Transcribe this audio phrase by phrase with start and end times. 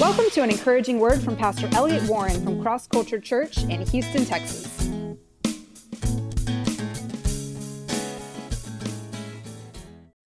[0.00, 4.24] Welcome to an encouraging word from Pastor Elliot Warren from Cross Culture Church in Houston,
[4.24, 4.88] Texas.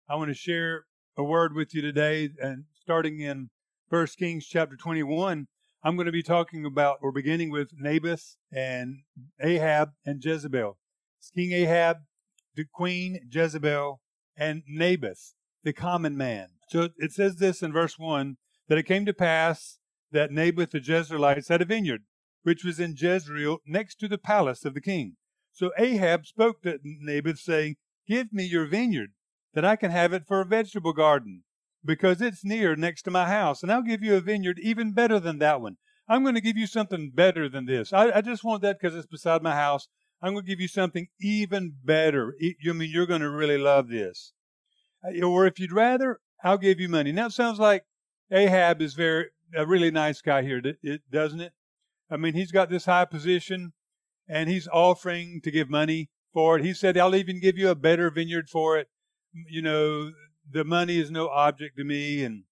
[0.07, 0.85] I want to share
[1.17, 3.49] a word with you today, and starting in
[3.89, 5.47] 1 Kings chapter 21,
[5.83, 8.99] I'm going to be talking about, or beginning with Naboth and
[9.41, 10.77] Ahab and Jezebel.
[11.17, 11.97] It's King Ahab,
[12.55, 13.99] the queen Jezebel,
[14.37, 15.33] and Naboth,
[15.65, 16.47] the common man.
[16.69, 18.37] So it says this in verse 1
[18.69, 19.79] that it came to pass
[20.11, 22.03] that Naboth the Jezreelite had a vineyard,
[22.43, 25.17] which was in Jezreel next to the palace of the king.
[25.51, 27.75] So Ahab spoke to Naboth, saying,
[28.07, 29.11] Give me your vineyard,
[29.53, 31.43] that I can have it for a vegetable garden,
[31.83, 35.19] because it's near next to my house, and I'll give you a vineyard even better
[35.19, 35.77] than that one.
[36.07, 37.93] I'm going to give you something better than this.
[37.93, 39.87] I, I just want that because it's beside my house.
[40.21, 42.33] I'm going to give you something even better.
[42.39, 44.33] You mean you're going to really love this?
[45.03, 47.11] Uh, or if you'd rather, I'll give you money.
[47.11, 47.83] Now it sounds like
[48.31, 51.53] Ahab is very a really nice guy here, it doesn't it?
[52.09, 53.73] I mean, he's got this high position,
[54.27, 56.65] and he's offering to give money for it.
[56.65, 58.89] He said, "I'll even give you a better vineyard for it."
[59.33, 60.11] You know,
[60.49, 62.23] the money is no object to me.
[62.23, 62.43] And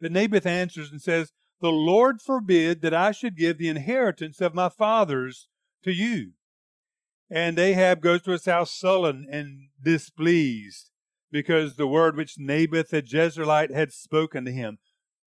[0.00, 4.54] but Naboth answers and says, "The Lord forbid that I should give the inheritance of
[4.54, 5.48] my fathers
[5.84, 6.32] to you."
[7.28, 10.90] And Ahab goes to his house sullen and displeased
[11.30, 14.78] because the word which Naboth the Jezreelite had spoken to him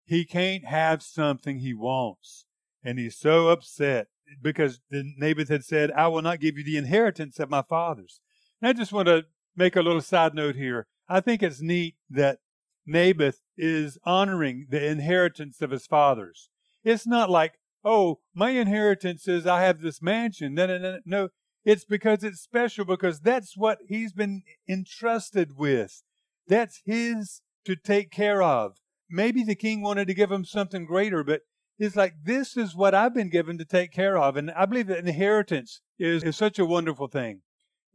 [0.08, 2.46] he can't have something he wants.
[2.82, 4.06] And he's so upset
[4.40, 8.20] because Naboth had said, I will not give you the inheritance of my fathers.
[8.60, 10.86] And I just want to make a little side note here.
[11.10, 12.38] I think it's neat that
[12.86, 16.48] Naboth is honoring the inheritance of his fathers.
[16.82, 20.54] It's not like, oh, my inheritance is I have this mansion.
[20.54, 21.28] No, no, no, no.
[21.66, 26.02] It's because it's special because that's what he's been entrusted with.
[26.46, 28.76] That's his to take care of
[29.10, 31.42] maybe the king wanted to give him something greater, but
[31.78, 34.36] it's like, this is what I've been given to take care of.
[34.36, 37.42] And I believe that inheritance is, is such a wonderful thing.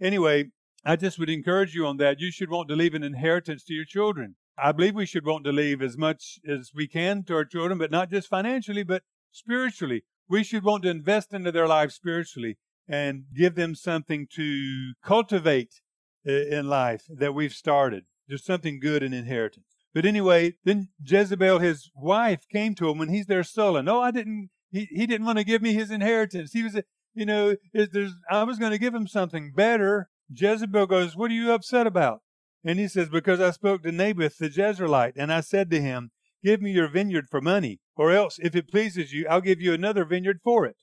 [0.01, 0.51] Anyway,
[0.85, 2.19] I just would encourage you on that.
[2.19, 4.35] You should want to leave an inheritance to your children.
[4.57, 7.77] I believe we should want to leave as much as we can to our children,
[7.77, 10.03] but not just financially, but spiritually.
[10.29, 12.57] We should want to invest into their lives spiritually
[12.87, 15.81] and give them something to cultivate
[16.25, 18.05] in life that we've started.
[18.29, 19.72] Just something good in inheritance.
[19.93, 23.85] But anyway, then Jezebel, his wife, came to him when he's there sullen.
[23.85, 24.49] No, I didn't.
[24.71, 26.51] He, he didn't want to give me his inheritance.
[26.53, 26.79] He was,
[27.13, 30.09] you know, there's, I was going to give him something better.
[30.33, 32.21] Jezebel goes, What are you upset about?
[32.65, 36.09] And he says, Because I spoke to Naboth the Jezreelite, and I said to him,
[36.43, 39.73] Give me your vineyard for money, or else, if it pleases you, I'll give you
[39.73, 40.77] another vineyard for it.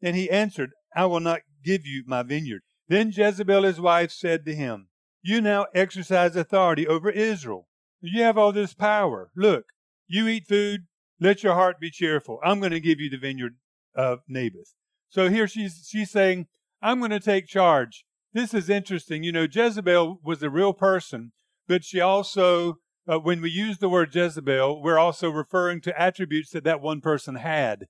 [0.00, 2.62] And he answered, I will not give you my vineyard.
[2.88, 4.88] Then Jezebel his wife said to him,
[5.22, 7.68] You now exercise authority over Israel.
[8.06, 9.30] You have all this power.
[9.34, 9.64] Look,
[10.06, 10.82] you eat food.
[11.18, 12.38] Let your heart be cheerful.
[12.44, 13.56] I'm going to give you the vineyard
[13.96, 14.74] of Naboth.
[15.08, 16.48] So here she's, she's saying,
[16.82, 18.04] I'm going to take charge.
[18.34, 19.22] This is interesting.
[19.22, 21.32] You know, Jezebel was a real person,
[21.66, 22.74] but she also,
[23.08, 27.00] uh, when we use the word Jezebel, we're also referring to attributes that that one
[27.00, 27.86] person had.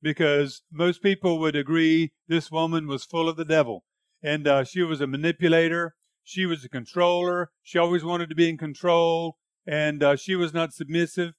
[0.00, 3.84] Because most people would agree this woman was full of the devil.
[4.22, 5.94] And uh, she was a manipulator.
[6.24, 7.50] She was a controller.
[7.62, 9.36] She always wanted to be in control
[9.68, 11.34] and uh, she was not submissive.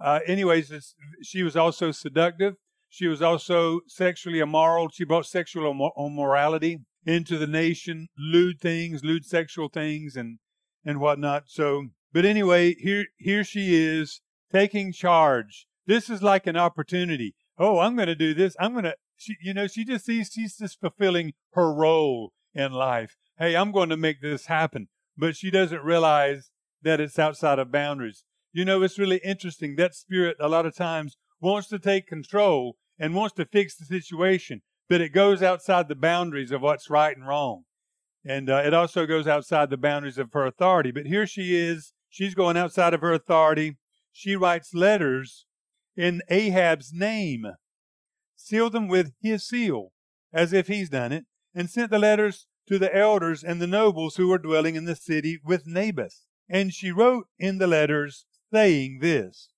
[0.00, 2.54] Uh, anyways, she was also seductive.
[2.88, 4.88] She was also sexually immoral.
[4.88, 10.38] She brought sexual immorality into the nation, lewd things, lewd sexual things, and
[10.84, 11.44] and whatnot.
[11.46, 15.66] So, but anyway, here here she is taking charge.
[15.86, 17.34] This is like an opportunity.
[17.58, 18.56] Oh, I'm going to do this.
[18.58, 18.94] I'm going to.
[19.16, 23.16] She, you know, she just sees she's just fulfilling her role in life.
[23.38, 24.88] Hey, I'm going to make this happen.
[25.16, 26.50] But she doesn't realize
[26.84, 28.24] that it's outside of boundaries.
[28.52, 29.76] You know, it's really interesting.
[29.76, 33.84] That spirit, a lot of times, wants to take control and wants to fix the
[33.84, 37.64] situation, but it goes outside the boundaries of what's right and wrong.
[38.24, 40.90] And uh, it also goes outside the boundaries of her authority.
[40.90, 41.92] But here she is.
[42.08, 43.76] She's going outside of her authority.
[44.12, 45.46] She writes letters
[45.96, 47.46] in Ahab's name,
[48.36, 49.90] seal them with his seal,
[50.32, 54.16] as if he's done it, and sent the letters to the elders and the nobles
[54.16, 56.23] who were dwelling in the city with Naboth.
[56.48, 59.48] And she wrote in the letters, saying this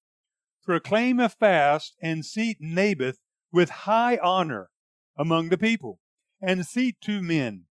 [0.65, 3.19] Proclaim a fast and seat Naboth
[3.53, 4.71] with high honor
[5.17, 6.01] among the people,
[6.41, 7.65] and seat two men,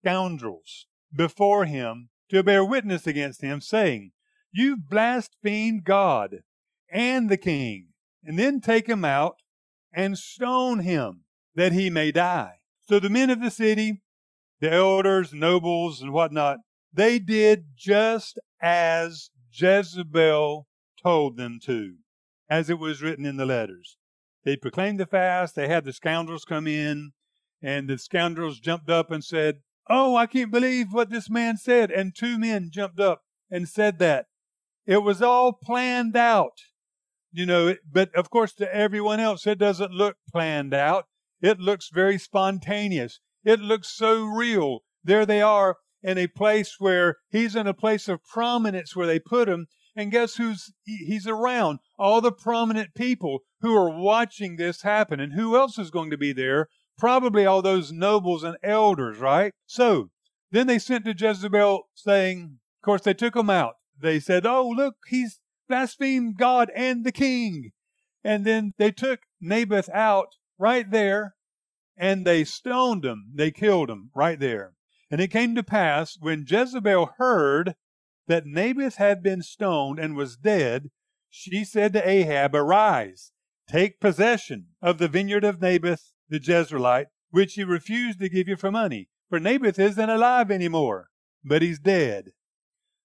[0.00, 4.12] scoundrels, before him to bear witness against him, saying,
[4.52, 6.38] You've blasphemed God
[6.90, 7.88] and the king,
[8.24, 9.36] and then take him out
[9.92, 11.24] and stone him
[11.54, 12.56] that he may die.
[12.88, 14.02] So the men of the city,
[14.60, 16.58] the elders, nobles, and whatnot,
[16.92, 20.66] they did just as Jezebel
[21.02, 21.96] told them to,
[22.48, 23.96] as it was written in the letters.
[24.44, 25.54] they proclaimed the fast.
[25.54, 27.12] They had the scoundrels come in,
[27.60, 29.60] and the scoundrels jumped up and said,
[29.90, 31.90] Oh, I can't believe what this man said.
[31.90, 34.26] And two men jumped up and said that.
[34.86, 36.58] It was all planned out.
[37.32, 41.06] You know, but of course, to everyone else, it doesn't look planned out.
[41.40, 43.20] It looks very spontaneous.
[43.44, 44.80] It looks so real.
[45.04, 49.18] There they are in a place where he's in a place of prominence where they
[49.18, 49.66] put him.
[49.96, 51.80] And guess who's he's around?
[51.98, 55.18] All the prominent people who are watching this happen.
[55.18, 56.68] And who else is going to be there?
[56.96, 59.52] Probably all those nobles and elders, right?
[59.66, 60.10] So
[60.50, 63.74] then they sent to Jezebel saying, of course, they took him out.
[64.00, 67.72] They said, Oh, look, he's blasphemed God and the king.
[68.22, 70.28] And then they took Naboth out
[70.58, 71.34] right there
[71.96, 73.32] and they stoned him.
[73.34, 74.74] They killed him right there.
[75.10, 77.74] And it came to pass when Jezebel heard
[78.26, 80.90] that Naboth had been stoned and was dead,
[81.30, 83.32] she said to Ahab, Arise,
[83.68, 88.56] take possession of the vineyard of Naboth the Jezreelite, which he refused to give you
[88.56, 89.08] for money.
[89.30, 91.08] For Naboth isn't alive anymore,
[91.44, 92.32] but he's dead.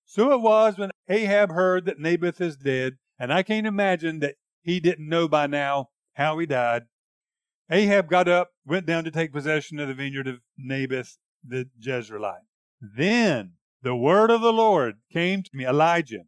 [0.05, 4.35] So it was when Ahab heard that Naboth is dead, and I can't imagine that
[4.61, 6.83] he didn't know by now how he died.
[7.69, 12.47] Ahab got up, went down to take possession of the vineyard of Naboth the Jezreelite.
[12.81, 16.23] Then the word of the Lord came to me, Elijah,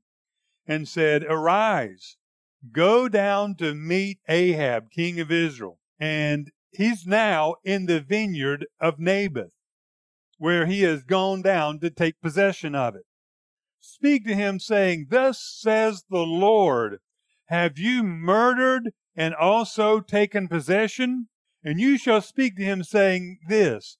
[0.68, 2.18] and said, Arise,
[2.72, 5.80] go down to meet Ahab, king of Israel.
[6.00, 9.54] And he's now in the vineyard of Naboth,
[10.38, 13.06] where he has gone down to take possession of it.
[13.80, 17.00] Speak to him, saying, Thus says the Lord,
[17.46, 21.30] Have you murdered and also taken possession?
[21.64, 23.98] And you shall speak to him, saying this,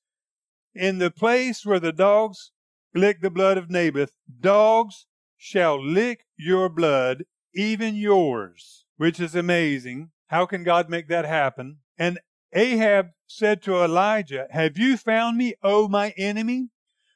[0.76, 2.52] In the place where the dogs
[2.94, 4.12] lick the blood of Naboth,
[4.42, 5.06] dogs
[5.38, 7.24] shall lick your blood,
[7.54, 10.12] even yours, which is amazing.
[10.28, 11.78] How can God make that happen?
[11.98, 12.20] And
[12.54, 16.70] Ahab said to Elijah, Have you found me, O my enemy?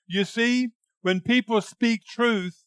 [0.08, 0.70] You see,
[1.02, 2.64] when people speak truth,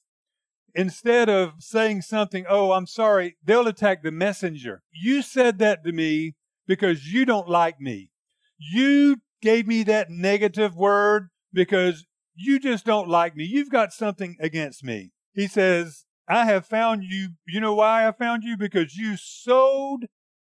[0.75, 4.83] instead of saying something, Oh, I'm sorry, they'll attack the messenger.
[4.93, 6.35] You said that to me
[6.67, 8.11] because you don't like me.
[8.59, 13.45] You gave me that negative word because you just don't like me.
[13.45, 15.11] You've got something against me.
[15.35, 17.31] He says, I have found you.
[17.47, 18.57] You know why I found you?
[18.57, 20.05] Because you sold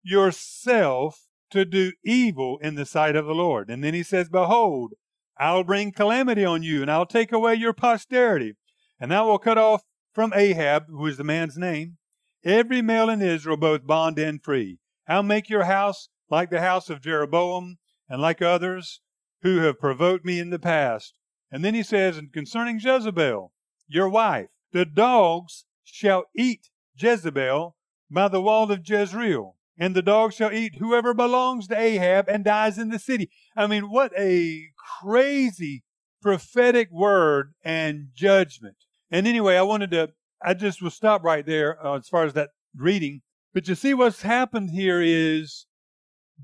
[0.03, 3.71] yourself to do evil in the sight of the Lord.
[3.71, 4.93] And then he says, Behold,
[5.39, 8.57] I'll bring calamity on you, and I'll take away your posterity,
[9.01, 9.83] and I will cut off
[10.15, 11.97] from Ahab, who is the man's name,
[12.45, 14.79] every male in Israel, both bond and free.
[15.09, 17.79] I'll make your house like the house of Jeroboam,
[18.11, 19.01] and like others
[19.41, 21.15] who have provoked me in the past.
[21.51, 23.53] And then he says, and concerning Jezebel,
[23.89, 27.75] your wife, the dogs shall eat Jezebel
[28.11, 32.45] by the wall of Jezreel and the dogs shall eat whoever belongs to Ahab and
[32.45, 33.31] dies in the city.
[33.57, 34.67] I mean, what a
[35.01, 35.85] crazy
[36.21, 38.77] prophetic word and judgment.
[39.11, 40.11] And anyway, I wanted to,
[40.43, 43.23] I just will stop right there uh, as far as that reading.
[43.55, 45.67] But you see, what's happened here is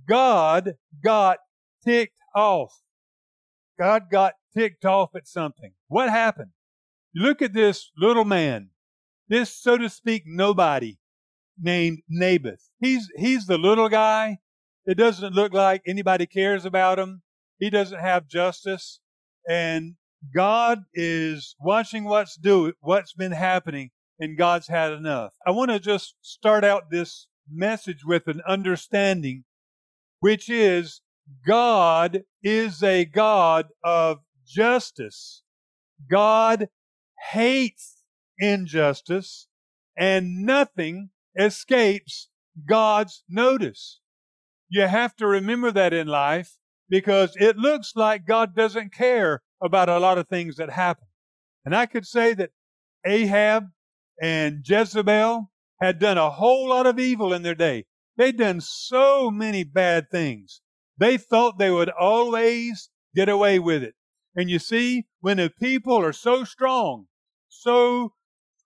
[0.09, 1.39] God got
[1.87, 2.81] ticked off.
[3.79, 5.73] God got ticked off at something.
[5.89, 6.51] What happened?
[7.13, 8.71] You look at this little man,
[9.29, 10.97] this, so to speak, nobody
[11.61, 12.69] named Naboth.
[12.81, 14.39] He's, he's the little guy.
[14.85, 17.23] It doesn't look like anybody cares about him.
[17.59, 19.01] He doesn't have justice.
[19.49, 19.95] And
[20.35, 25.33] God is watching what's do what's been happening, and God's had enough.
[25.47, 29.45] I want to just start out this message with an understanding,
[30.21, 31.01] which is
[31.47, 35.43] God is a God of justice.
[36.11, 36.69] God
[37.31, 38.03] hates
[38.39, 39.49] injustice,
[39.97, 42.29] and nothing escapes
[42.69, 44.01] God's notice.
[44.69, 46.57] You have to remember that in life
[46.89, 51.07] because it looks like God doesn't care about a lot of things that happen.
[51.65, 52.51] And I could say that
[53.05, 53.65] Ahab
[54.21, 57.85] and Jezebel had done a whole lot of evil in their day.
[58.17, 60.61] They'd done so many bad things.
[60.99, 63.95] They thought they would always get away with it.
[64.35, 67.07] And you see, when the people are so strong,
[67.49, 68.13] so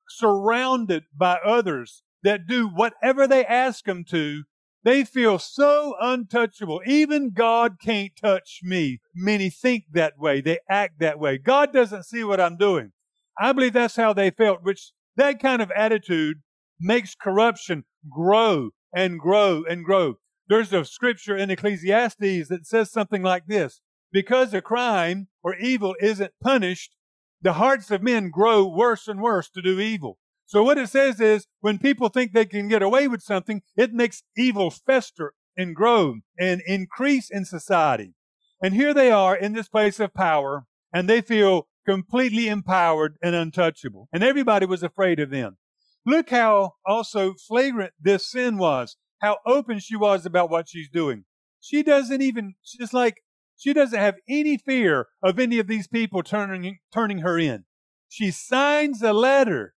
[0.08, 4.44] surrounded by others, that do whatever they ask them to,
[4.82, 6.80] they feel so untouchable.
[6.86, 9.00] Even God can't touch me.
[9.14, 10.40] Many think that way.
[10.40, 11.38] They act that way.
[11.38, 12.92] God doesn't see what I'm doing.
[13.38, 16.38] I believe that's how they felt, which that kind of attitude
[16.78, 20.14] makes corruption grow and grow and grow.
[20.50, 23.80] There's a scripture in Ecclesiastes that says something like this.
[24.10, 26.96] Because a crime or evil isn't punished,
[27.40, 30.18] the hearts of men grow worse and worse to do evil.
[30.46, 33.92] So what it says is when people think they can get away with something, it
[33.92, 38.14] makes evil fester and grow and increase in society.
[38.60, 43.36] And here they are in this place of power and they feel completely empowered and
[43.36, 44.08] untouchable.
[44.12, 45.58] And everybody was afraid of them.
[46.04, 51.24] Look how also flagrant this sin was, how open she was about what she's doing.
[51.60, 53.16] She doesn't even, she's like,
[53.56, 57.64] she doesn't have any fear of any of these people turning, turning her in.
[58.08, 59.74] She signs a letter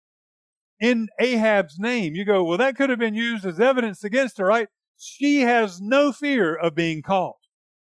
[0.79, 2.15] in Ahab's name.
[2.15, 4.67] You go, well, that could have been used as evidence against her, right?
[4.97, 7.37] She has no fear of being caught.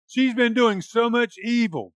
[0.07, 1.95] She's been doing so much evil.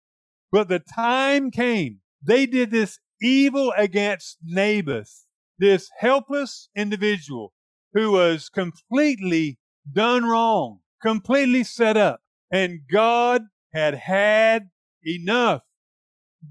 [0.50, 2.00] But the time came.
[2.23, 5.26] They did this evil against Naboth,
[5.59, 7.53] this helpless individual
[7.97, 9.59] who was completely
[9.91, 12.21] done wrong, completely set up.
[12.53, 14.69] And God had had
[15.03, 15.62] enough.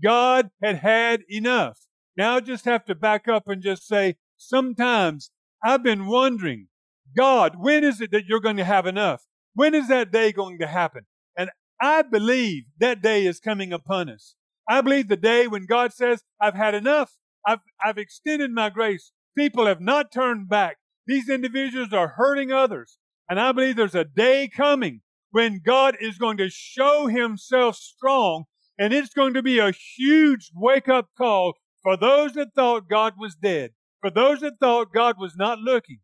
[0.04, 1.78] God had had enough.
[2.18, 5.30] Now I just have to back up and just say, sometimes
[5.64, 6.68] I've been wondering,
[7.16, 9.24] God, when is it that you're going to have enough?
[9.54, 11.06] When is that day going to happen?
[11.38, 14.34] And I believe that day is coming upon us.
[14.68, 17.12] I believe the day when God says, I've had enough.
[17.46, 19.12] I've, I've extended my grace.
[19.38, 20.78] People have not turned back.
[21.08, 22.98] These individuals are hurting others.
[23.30, 28.46] And I believe there's a day coming when God is going to show himself strong
[28.78, 33.14] and it's going to be a huge wake up call for those that thought God
[33.18, 33.72] was dead,
[34.02, 36.00] for those that thought God was not looking.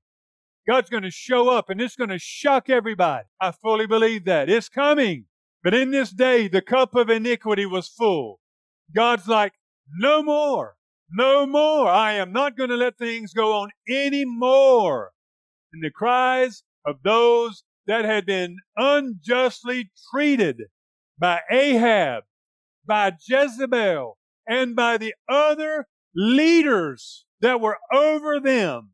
[0.67, 3.25] God's going to show up and it's going to shock everybody.
[3.39, 4.49] I fully believe that.
[4.49, 5.25] It's coming.
[5.63, 8.39] But in this day, the cup of iniquity was full.
[8.95, 9.53] God's like,
[9.99, 10.75] no more,
[11.13, 11.87] no more.
[11.87, 15.11] I am not going to let things go on anymore.
[15.73, 20.63] And the cries of those that had been unjustly treated
[21.17, 22.23] by Ahab,
[22.85, 28.91] by Jezebel, and by the other leaders that were over them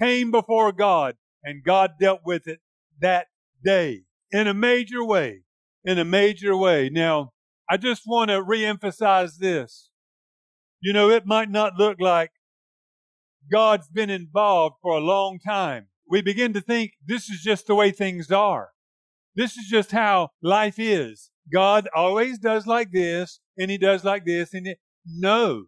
[0.00, 2.60] came before God and God dealt with it
[3.00, 3.26] that
[3.64, 5.42] day in a major way
[5.84, 6.88] in a major way.
[6.90, 7.32] Now,
[7.70, 9.90] I just want to reemphasize this.
[10.82, 12.32] You know, it might not look like
[13.50, 15.86] God's been involved for a long time.
[16.10, 18.70] We begin to think this is just the way things are.
[19.36, 21.30] This is just how life is.
[21.52, 25.66] God always does like this, and he does like this, and it, no.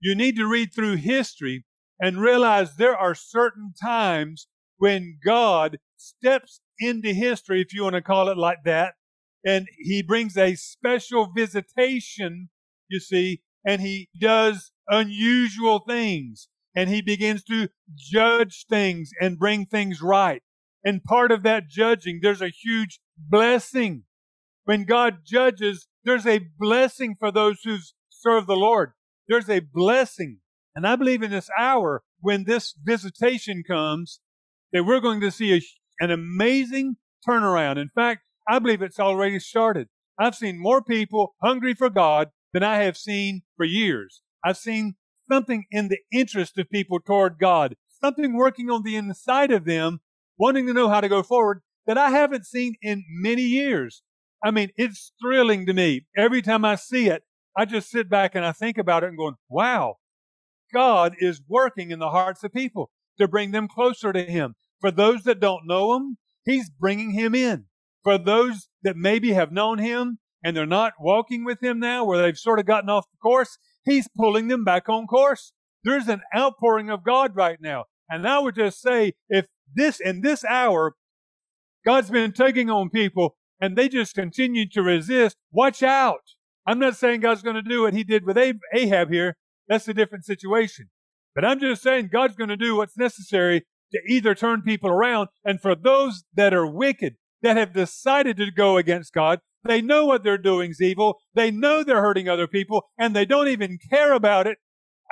[0.00, 1.64] You need to read through history
[2.00, 4.46] and realize there are certain times
[4.78, 8.94] when God steps into history, if you want to call it like that,
[9.44, 12.50] and he brings a special visitation,
[12.88, 19.66] you see, and he does unusual things and he begins to judge things and bring
[19.66, 20.42] things right.
[20.84, 24.02] And part of that judging, there's a huge blessing.
[24.64, 27.78] When God judges, there's a blessing for those who
[28.10, 28.92] serve the Lord.
[29.28, 30.38] There's a blessing.
[30.74, 34.20] And I believe in this hour, when this visitation comes,
[34.72, 35.60] that we're going to see a,
[36.04, 37.78] an amazing turnaround.
[37.78, 39.88] In fact, I believe it's already started.
[40.18, 44.22] I've seen more people hungry for God than I have seen for years.
[44.42, 44.94] I've seen
[45.30, 50.00] something in the interest of people toward God, something working on the inside of them,
[50.38, 54.02] wanting to know how to go forward that I haven't seen in many years.
[54.42, 56.06] I mean, it's thrilling to me.
[56.16, 59.18] Every time I see it, I just sit back and I think about it and
[59.18, 59.96] going, wow,
[60.72, 64.54] God is working in the hearts of people to bring them closer to Him.
[64.80, 67.66] For those that don't know Him, He's bringing Him in
[68.04, 72.20] for those that maybe have known him and they're not walking with him now, where
[72.20, 75.52] they've sort of gotten off the course, he's pulling them back on course.
[75.82, 77.84] There's an outpouring of God right now.
[78.08, 80.94] And I would just say, if this, in this hour,
[81.84, 86.20] God's been tugging on people and they just continue to resist, watch out.
[86.66, 89.36] I'm not saying God's going to do what he did with Ahab here.
[89.68, 90.90] That's a different situation.
[91.34, 95.28] But I'm just saying God's going to do what's necessary to either turn people around.
[95.44, 99.40] And for those that are wicked, that have decided to go against God.
[99.64, 101.18] They know what they're doing is evil.
[101.34, 104.58] They know they're hurting other people and they don't even care about it.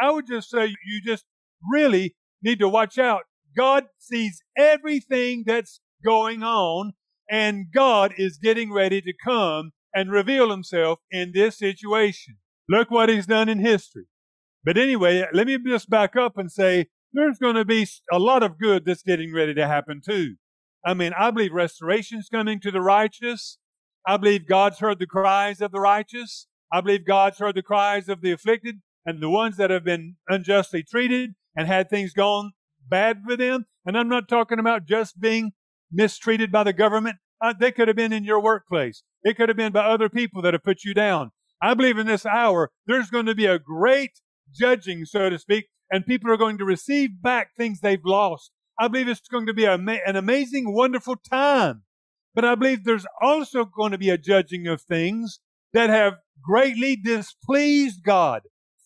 [0.00, 1.24] I would just say you just
[1.70, 3.22] really need to watch out.
[3.56, 6.92] God sees everything that's going on
[7.30, 12.36] and God is getting ready to come and reveal himself in this situation.
[12.68, 14.06] Look what he's done in history.
[14.64, 18.42] But anyway, let me just back up and say there's going to be a lot
[18.42, 20.36] of good that's getting ready to happen too.
[20.84, 23.58] I mean, I believe restoration's coming to the righteous.
[24.06, 26.46] I believe God's heard the cries of the righteous.
[26.72, 30.16] I believe God's heard the cries of the afflicted and the ones that have been
[30.28, 32.52] unjustly treated and had things gone
[32.88, 33.66] bad with them.
[33.84, 35.52] And I'm not talking about just being
[35.90, 37.16] mistreated by the government.
[37.40, 39.02] Uh, they could have been in your workplace.
[39.22, 41.30] It could have been by other people that have put you down.
[41.60, 44.20] I believe in this hour, there's going to be a great
[44.52, 48.50] judging, so to speak, and people are going to receive back things they've lost.
[48.78, 51.82] I believe it's going to be an amazing, wonderful time.
[52.34, 55.40] But I believe there's also going to be a judging of things
[55.72, 58.42] that have greatly displeased God,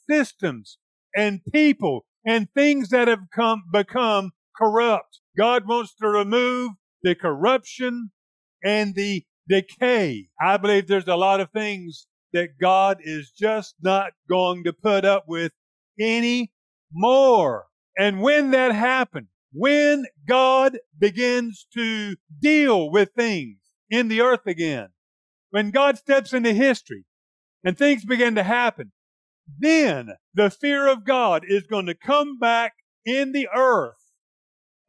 [0.09, 0.79] systems
[1.15, 5.21] and people and things that have come, become corrupt.
[5.39, 6.73] God wants to remove
[7.03, 8.11] the corruption
[8.65, 10.29] and the decay.
[10.41, 15.05] I believe there's a lot of things that God is just not going to put
[15.05, 15.53] up with
[16.01, 16.53] any
[16.93, 17.67] more.
[17.99, 23.59] And when that happens, when God begins to deal with things
[23.91, 24.89] in the earth again,
[25.51, 27.05] when God steps into history
[27.65, 28.93] and things begin to happen,
[29.59, 32.75] then the fear of God is going to come back
[33.05, 33.95] in the earth.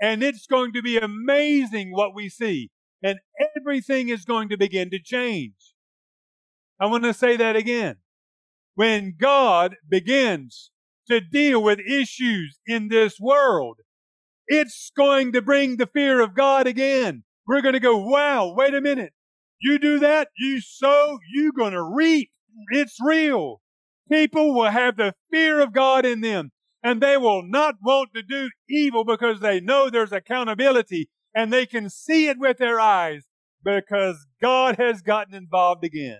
[0.01, 2.69] And it's going to be amazing what we see.
[3.03, 3.19] And
[3.55, 5.73] everything is going to begin to change.
[6.79, 7.97] I want to say that again.
[8.75, 10.71] When God begins
[11.07, 13.77] to deal with issues in this world,
[14.47, 17.23] it's going to bring the fear of God again.
[17.47, 19.13] We're going to go, wow, wait a minute.
[19.61, 22.29] You do that, you sow, you're going to reap.
[22.71, 23.61] It's real.
[24.11, 26.51] People will have the fear of God in them
[26.83, 31.65] and they will not want to do evil because they know there's accountability and they
[31.65, 33.25] can see it with their eyes
[33.63, 36.19] because God has gotten involved again.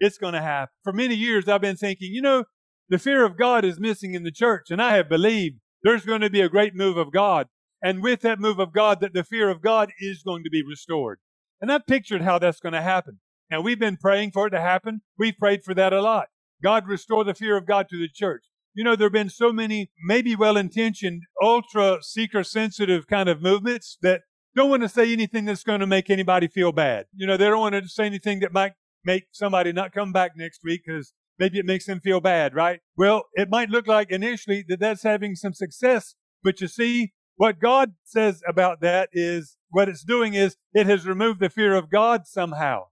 [0.00, 0.72] It's going to happen.
[0.82, 2.44] For many years, I've been thinking, you know,
[2.88, 6.22] the fear of God is missing in the church, and I have believed there's going
[6.22, 7.46] to be a great move of God.
[7.82, 10.62] And with that move of God, that the fear of God is going to be
[10.62, 11.18] restored.
[11.60, 13.20] And I've pictured how that's going to happen.
[13.50, 15.00] Now, we've been praying for it to happen.
[15.18, 16.28] We've prayed for that a lot.
[16.62, 18.44] God restore the fear of God to the church.
[18.74, 23.40] You know, there have been so many, maybe well intentioned, ultra seeker sensitive kind of
[23.40, 24.22] movements that
[24.54, 27.06] don't want to say anything that's going to make anybody feel bad.
[27.14, 28.72] You know, they don't want to say anything that might
[29.04, 32.80] make somebody not come back next week because maybe it makes them feel bad, right?
[32.96, 37.60] Well, it might look like initially that that's having some success, but you see, what
[37.60, 41.88] God says about that is what it's doing is it has removed the fear of
[41.88, 42.86] God somehow.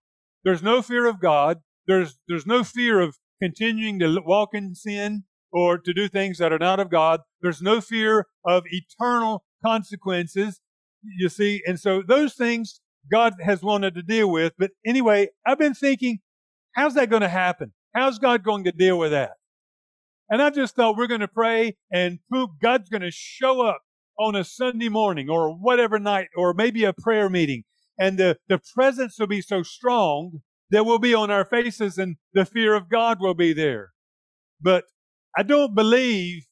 [0.44, 1.58] There's no fear of God.
[1.88, 6.52] There's, there's no fear of continuing to walk in sin or to do things that
[6.52, 7.20] are not of God.
[7.42, 10.60] There's no fear of eternal consequences.
[11.02, 14.52] You see, and so those things God has wanted to deal with.
[14.56, 16.20] But anyway, I've been thinking,
[16.72, 17.72] how's that going to happen?
[17.94, 19.32] How's God going to deal with that?
[20.30, 22.20] And I just thought we're going to pray and
[22.62, 23.80] God's going to show up
[24.18, 27.64] on a Sunday morning or whatever night or maybe a prayer meeting.
[27.98, 32.16] And the, the presence will be so strong that will be on our faces and
[32.32, 33.90] the fear of God will be there.
[34.60, 34.84] But
[35.36, 36.44] I don't believe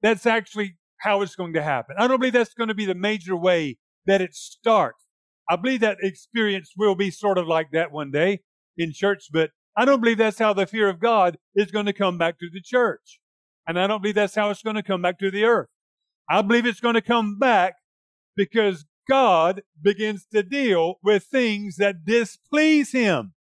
[0.00, 1.96] that's actually how it's going to happen.
[1.98, 5.04] I don't believe that's going to be the major way that it starts.
[5.48, 8.40] I believe that experience will be sort of like that one day
[8.76, 11.92] in church, but I don't believe that's how the fear of God is going to
[11.92, 13.20] come back to the church.
[13.66, 15.68] And I don't believe that's how it's going to come back to the earth.
[16.32, 17.74] I believe it's going to come back
[18.36, 23.34] because God begins to deal with things that displease Him.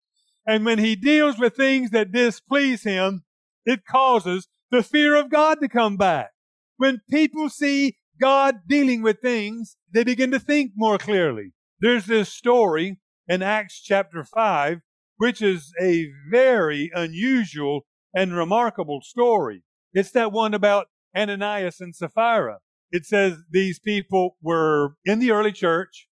[0.46, 3.24] And when He deals with things that displease Him,
[3.66, 6.30] it causes the fear of God to come back.
[6.78, 11.52] When people see God dealing with things, they begin to think more clearly.
[11.80, 14.78] There's this story in Acts chapter 5,
[15.18, 17.82] which is a very unusual
[18.14, 19.62] and remarkable story.
[19.92, 22.60] It's that one about Ananias and Sapphira.
[22.90, 26.08] It says these people were in the early church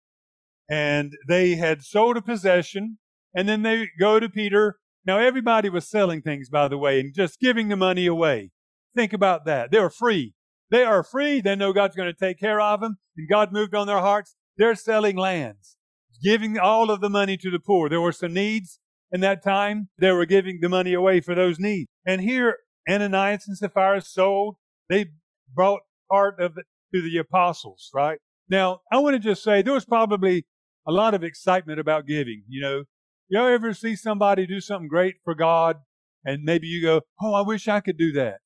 [0.68, 2.98] and they had sold a possession
[3.34, 4.78] and then they go to Peter.
[5.06, 8.50] Now everybody was selling things, by the way, and just giving the money away.
[8.94, 9.70] Think about that.
[9.70, 10.34] They were free.
[10.70, 11.40] They are free.
[11.40, 14.34] They know God's going to take care of them and God moved on their hearts.
[14.56, 15.76] They're selling lands,
[16.22, 17.88] giving all of the money to the poor.
[17.88, 18.80] There were some needs
[19.12, 19.88] in that time.
[19.98, 21.88] They were giving the money away for those needs.
[22.06, 22.58] And here,
[22.88, 24.56] Ananias and Sapphira sold.
[24.88, 25.06] They
[25.54, 25.80] brought
[26.14, 28.18] part of it to the apostles, right?
[28.48, 30.46] Now, I want to just say there was probably
[30.86, 32.44] a lot of excitement about giving.
[32.46, 32.84] You know,
[33.28, 35.78] y'all ever see somebody do something great for God
[36.24, 38.38] and maybe you go, Oh, I wish I could do that.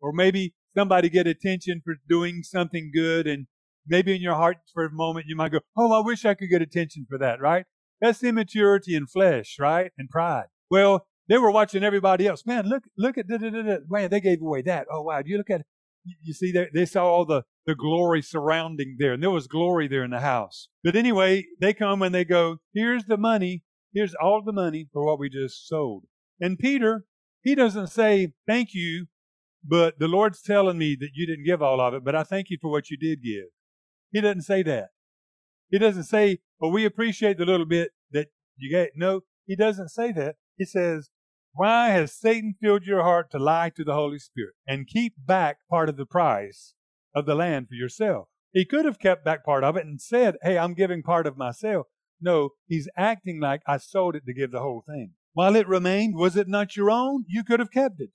[0.00, 3.46] Or maybe somebody get attention for doing something good and
[3.86, 6.50] maybe in your heart for a moment you might go, Oh, I wish I could
[6.50, 7.64] get attention for that, right?
[8.02, 9.90] That's immaturity in flesh, right?
[9.96, 10.46] And pride.
[10.70, 12.44] Well, they were watching everybody else.
[12.44, 14.86] Man, look, look at, da, da, da, man, they gave away that.
[14.92, 15.22] Oh, wow.
[15.22, 15.62] Do you look at,
[16.04, 19.88] you see, they, they saw all the, the glory surrounding there, and there was glory
[19.88, 20.68] there in the house.
[20.82, 23.62] But anyway, they come and they go, here's the money.
[23.92, 26.04] Here's all the money for what we just sold.
[26.40, 27.04] And Peter,
[27.42, 29.06] he doesn't say, thank you,
[29.64, 32.50] but the Lord's telling me that you didn't give all of it, but I thank
[32.50, 33.46] you for what you did give.
[34.10, 34.88] He doesn't say that.
[35.70, 38.90] He doesn't say, well, we appreciate the little bit that you get.
[38.96, 40.36] No, he doesn't say that.
[40.56, 41.10] He says,
[41.52, 45.58] why has Satan filled your heart to lie to the Holy Spirit and keep back
[45.68, 46.74] part of the price
[47.14, 48.28] of the land for yourself?
[48.52, 51.36] He could have kept back part of it and said, Hey, I'm giving part of
[51.36, 51.86] myself.
[52.20, 55.14] No, he's acting like I sold it to give the whole thing.
[55.32, 57.24] While it remained, was it not your own?
[57.28, 58.10] You could have kept it.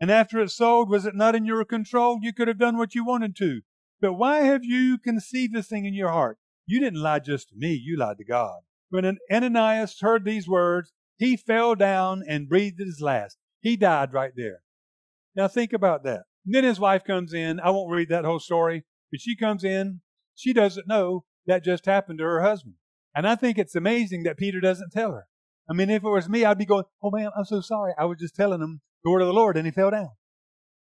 [0.00, 2.18] And after it sold, was it not in your control?
[2.22, 3.62] You could have done what you wanted to.
[4.00, 6.38] But why have you conceived this thing in your heart?
[6.66, 8.60] You didn't lie just to me, you lied to God.
[8.90, 13.38] When Ananias heard these words, he fell down and breathed his last.
[13.60, 14.62] He died right there.
[15.36, 16.22] Now think about that.
[16.44, 17.60] And then his wife comes in.
[17.60, 20.00] I won't read that whole story, but she comes in.
[20.34, 22.74] She doesn't know that just happened to her husband.
[23.14, 25.28] And I think it's amazing that Peter doesn't tell her.
[25.70, 27.92] I mean, if it was me, I'd be going, Oh man, I'm so sorry.
[27.96, 30.10] I was just telling him the word of the Lord and he fell down.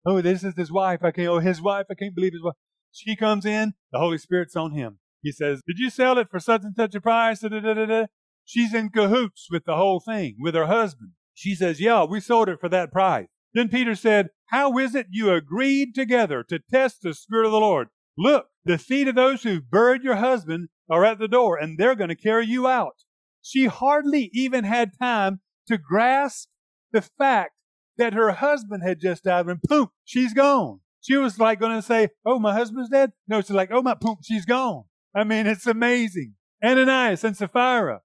[0.06, 1.00] Oh, this is his wife.
[1.02, 1.86] I can't, oh, his wife.
[1.90, 2.54] I can't believe his wife.
[2.92, 3.74] She comes in.
[3.90, 5.00] The Holy Spirit's on him.
[5.22, 7.40] He says, Did you sell it for such and such a price?
[7.40, 8.06] Da, da, da,
[8.50, 11.12] She's in cahoots with the whole thing, with her husband.
[11.34, 13.28] She says, Yeah, we sold it for that price.
[13.54, 17.60] Then Peter said, How is it you agreed together to test the Spirit of the
[17.60, 17.90] Lord?
[18.18, 21.94] Look, the feet of those who buried your husband are at the door, and they're
[21.94, 23.04] going to carry you out.
[23.40, 26.48] She hardly even had time to grasp
[26.90, 27.52] the fact
[27.98, 30.80] that her husband had just died, and boom, she's gone.
[31.00, 33.12] She was like going to say, Oh, my husband's dead.
[33.28, 34.86] No, she's like, Oh, my boom, she's gone.
[35.14, 36.34] I mean, it's amazing.
[36.64, 38.00] Ananias and Sapphira,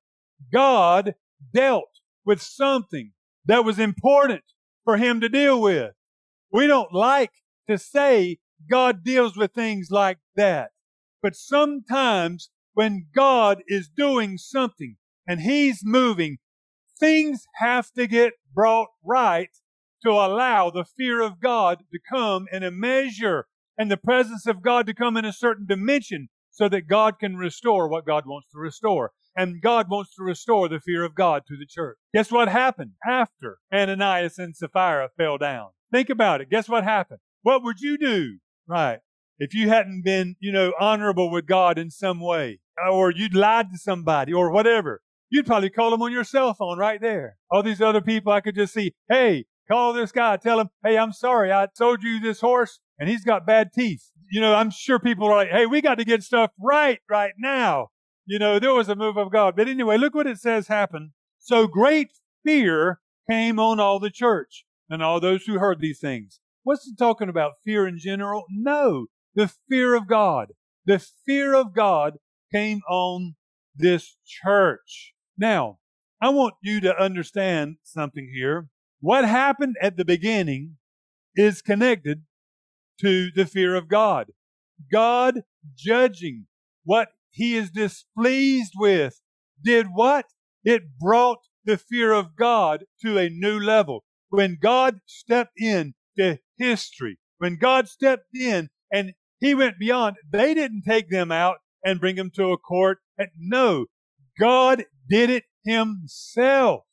[0.51, 1.15] God
[1.53, 3.11] dealt with something
[3.45, 4.43] that was important
[4.83, 5.93] for him to deal with.
[6.51, 7.31] We don't like
[7.69, 10.71] to say God deals with things like that.
[11.21, 16.37] But sometimes when God is doing something and he's moving,
[16.99, 19.49] things have to get brought right
[20.03, 24.61] to allow the fear of God to come in a measure and the presence of
[24.61, 28.47] God to come in a certain dimension so that God can restore what God wants
[28.51, 29.11] to restore.
[29.35, 31.97] And God wants to restore the fear of God to the church.
[32.13, 35.69] Guess what happened after Ananias and Sapphira fell down?
[35.91, 36.49] Think about it.
[36.49, 37.19] Guess what happened?
[37.41, 38.37] What would you do?
[38.67, 38.99] Right.
[39.37, 43.69] If you hadn't been, you know, honorable with God in some way, or you'd lied
[43.71, 47.37] to somebody, or whatever, you'd probably call them on your cell phone right there.
[47.51, 50.97] All these other people, I could just see, hey, call this guy, tell him, hey,
[50.97, 54.11] I'm sorry, I sold you this horse, and he's got bad teeth.
[54.31, 57.33] You know, I'm sure people are like, hey, we got to get stuff right right
[57.37, 57.89] now.
[58.25, 59.55] You know, there was a move of God.
[59.55, 61.11] But anyway, look what it says happened.
[61.39, 62.11] So great
[62.43, 66.39] fear came on all the church and all those who heard these things.
[66.63, 67.53] What's it talking about?
[67.63, 68.45] Fear in general?
[68.49, 69.07] No.
[69.35, 70.53] The fear of God.
[70.85, 72.17] The fear of God
[72.51, 73.35] came on
[73.75, 75.13] this church.
[75.37, 75.79] Now,
[76.21, 78.69] I want you to understand something here.
[78.99, 80.77] What happened at the beginning
[81.35, 82.23] is connected
[83.01, 84.31] to the fear of God.
[84.91, 85.43] God
[85.75, 86.45] judging
[86.83, 89.21] what he is displeased with
[89.61, 90.25] did what?
[90.63, 94.03] It brought the fear of God to a new level.
[94.29, 100.53] When God stepped in to history, when God stepped in and he went beyond, they
[100.53, 102.99] didn't take them out and bring them to a court.
[103.37, 103.87] No,
[104.39, 106.83] God did it himself.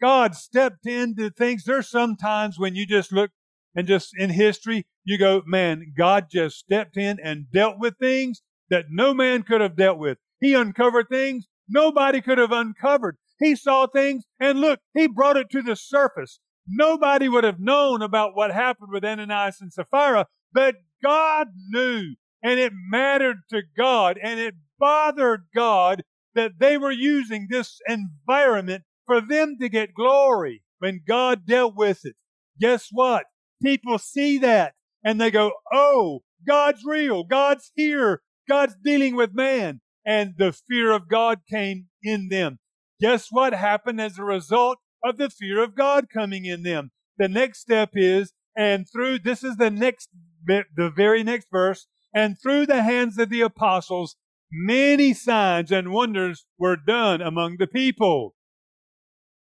[0.00, 1.64] God stepped into things.
[1.64, 3.30] There's sometimes when you just look
[3.74, 8.42] and just in history, you go, man, God just stepped in and dealt with things
[8.70, 10.18] that no man could have dealt with.
[10.40, 13.16] He uncovered things nobody could have uncovered.
[13.38, 16.40] He saw things and look, he brought it to the surface.
[16.66, 22.60] Nobody would have known about what happened with Ananias and Sapphira, but God knew and
[22.60, 26.02] it mattered to God and it bothered God
[26.34, 32.04] that they were using this environment for them to get glory when God dealt with
[32.04, 32.14] it.
[32.60, 33.24] Guess what?
[33.62, 37.24] People see that and they go, Oh, God's real.
[37.24, 38.22] God's here.
[38.50, 39.80] God's dealing with man.
[40.04, 42.58] And the fear of God came in them.
[43.00, 46.90] Guess what happened as a result of the fear of God coming in them?
[47.16, 50.08] The next step is, and through, this is the next
[50.46, 54.16] the very next verse, and through the hands of the apostles,
[54.50, 58.34] many signs and wonders were done among the people.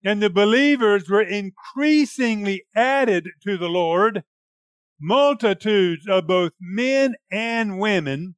[0.04, 4.24] And the believers were increasingly added to the Lord,
[5.02, 8.36] multitudes of both men and women,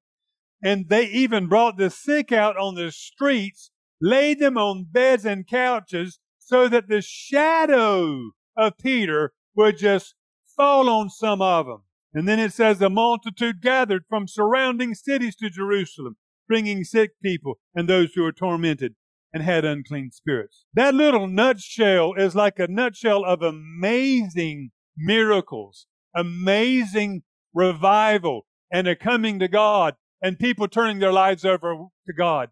[0.66, 3.70] and they even brought the sick out on the streets,
[4.02, 10.16] laid them on beds and couches, so that the shadow of Peter would just
[10.58, 11.84] fall on some of them.
[12.16, 17.60] And then it says the multitude gathered from surrounding cities to Jerusalem, bringing sick people
[17.76, 18.96] and those who were tormented
[19.32, 20.66] and had unclean spirits.
[20.74, 27.22] That little nutshell is like a nutshell of amazing miracles, amazing
[27.54, 31.76] revival, and a coming to God and people turning their lives over
[32.08, 32.50] to God.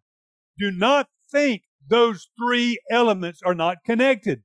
[0.59, 4.43] Do not think those three elements are not connected.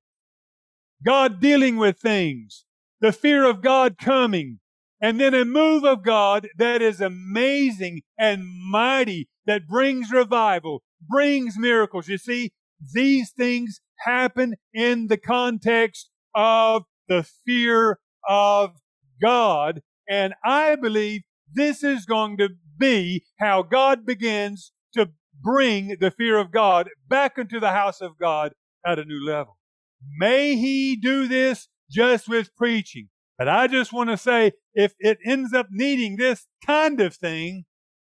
[1.05, 2.65] God dealing with things,
[3.01, 4.59] the fear of God coming,
[5.01, 11.57] and then a move of God that is amazing and mighty that brings revival, brings
[11.57, 12.09] miracles.
[12.09, 12.53] You see,
[12.93, 18.77] these things happen in the context of the fear of
[19.21, 19.83] God.
[20.09, 25.11] And I believe this is going to be how God begins to
[25.41, 28.53] bring the fear of God back into the house of God
[28.87, 29.59] at a new level.
[30.19, 33.09] May He do this just with preaching.
[33.37, 37.65] But I just want to say, if it ends up needing this kind of thing,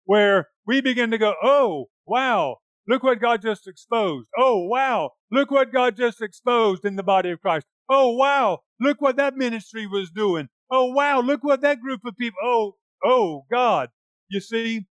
[0.04, 2.56] where we begin to go, oh, wow,
[2.88, 4.30] look what God just exposed.
[4.38, 7.66] Oh, wow, look what God just exposed in the body of Christ.
[7.90, 10.48] Oh, wow, look what that ministry was doing.
[10.70, 13.90] Oh, wow, look what that group of people, oh, oh, God.
[14.28, 14.86] You see,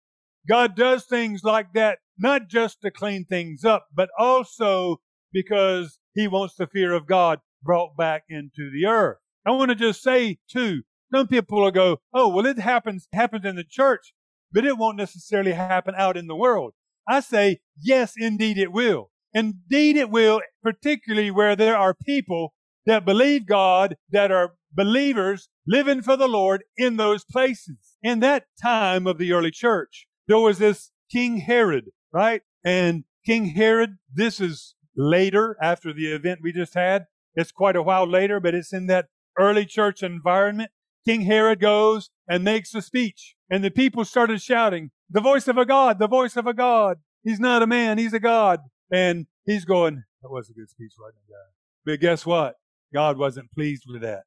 [0.48, 5.00] God does things like that, not just to clean things up, but also
[5.32, 9.18] because he wants the fear of God brought back into the earth.
[9.46, 13.44] I want to just say too, some people will go, oh, well, it happens, happens
[13.44, 14.14] in the church,
[14.52, 16.72] but it won't necessarily happen out in the world.
[17.08, 19.10] I say, yes, indeed it will.
[19.32, 22.54] Indeed it will, particularly where there are people
[22.86, 27.96] that believe God, that are believers living for the Lord in those places.
[28.02, 32.42] In that time of the early church, there was this King Herod, right?
[32.64, 37.06] And King Herod, this is later after the event we just had.
[37.34, 39.06] It's quite a while later, but it's in that
[39.38, 40.70] early church environment.
[41.04, 45.58] King Herod goes and makes a speech, and the people started shouting, The voice of
[45.58, 46.98] a God, the voice of a God.
[47.22, 48.60] He's not a man, he's a God.
[48.90, 51.92] And he's going, That was a good speech, wasn't it, guy?
[51.92, 52.54] But guess what?
[52.92, 54.22] God wasn't pleased with that.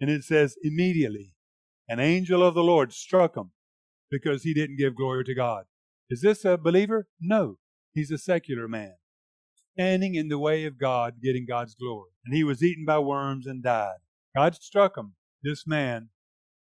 [0.00, 1.34] And it says, immediately,
[1.88, 3.50] an angel of the Lord struck him
[4.10, 5.64] because he didn't give glory to God.
[6.08, 7.06] Is this a believer?
[7.20, 7.58] No.
[7.92, 8.94] He's a secular man,
[9.72, 12.10] standing in the way of God, getting God's glory.
[12.24, 13.98] And he was eaten by worms and died.
[14.36, 16.10] God struck him, this man.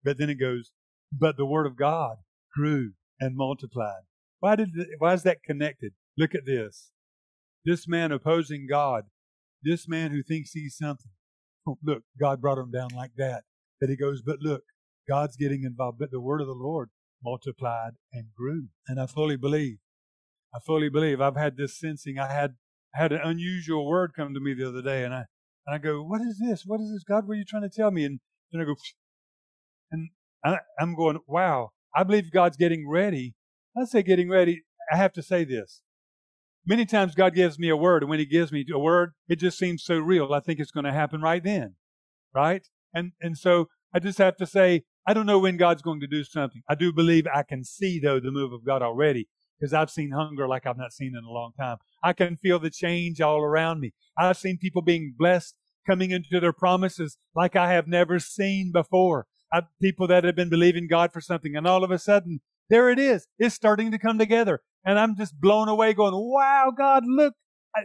[0.04, 0.72] But then it goes,
[1.12, 2.18] but the word of God
[2.56, 4.04] grew and multiplied.
[4.40, 5.94] Why did why is that connected?
[6.18, 6.92] Look at this.
[7.64, 9.06] This man opposing God,
[9.64, 11.12] this man who thinks he's something.
[11.84, 13.44] Look, God brought him down like that.
[13.80, 14.62] But he goes, but look,
[15.10, 16.00] God's getting involved.
[16.00, 16.90] But the word of the Lord
[17.24, 18.68] multiplied and grew.
[18.88, 19.78] And I fully believe.
[20.56, 21.20] I fully believe.
[21.20, 22.20] I've had this sensing.
[22.20, 22.56] I had
[22.96, 25.26] I had an unusual word come to me the other day, and I
[25.66, 26.64] and I go, What is this?
[26.66, 27.04] What is this?
[27.04, 28.06] God, what are you trying to tell me?
[28.06, 28.20] And
[28.52, 28.76] then I go,
[29.92, 30.10] and
[30.46, 33.34] I, I'm going, Wow, I believe God's getting ready.
[33.76, 34.64] I say getting ready.
[34.92, 35.82] I have to say this.
[36.66, 39.38] Many times God gives me a word, and when He gives me a word, it
[39.38, 40.34] just seems so real.
[40.34, 41.76] I think it's going to happen right then,
[42.34, 42.66] right?
[42.94, 46.08] And and so I just have to say, I don't know when God's going to
[46.08, 46.62] do something.
[46.70, 49.28] I do believe I can see though the move of God already
[49.60, 51.78] because I've seen hunger like I've not seen in a long time.
[52.04, 53.94] I can feel the change all around me.
[54.18, 59.26] I've seen people being blessed coming into their promises like I have never seen before.
[59.52, 62.90] I've, people that have been believing God for something, and all of a sudden, there
[62.90, 63.28] it is.
[63.38, 64.62] It's starting to come together.
[64.86, 67.34] And I'm just blown away going, wow, God, look.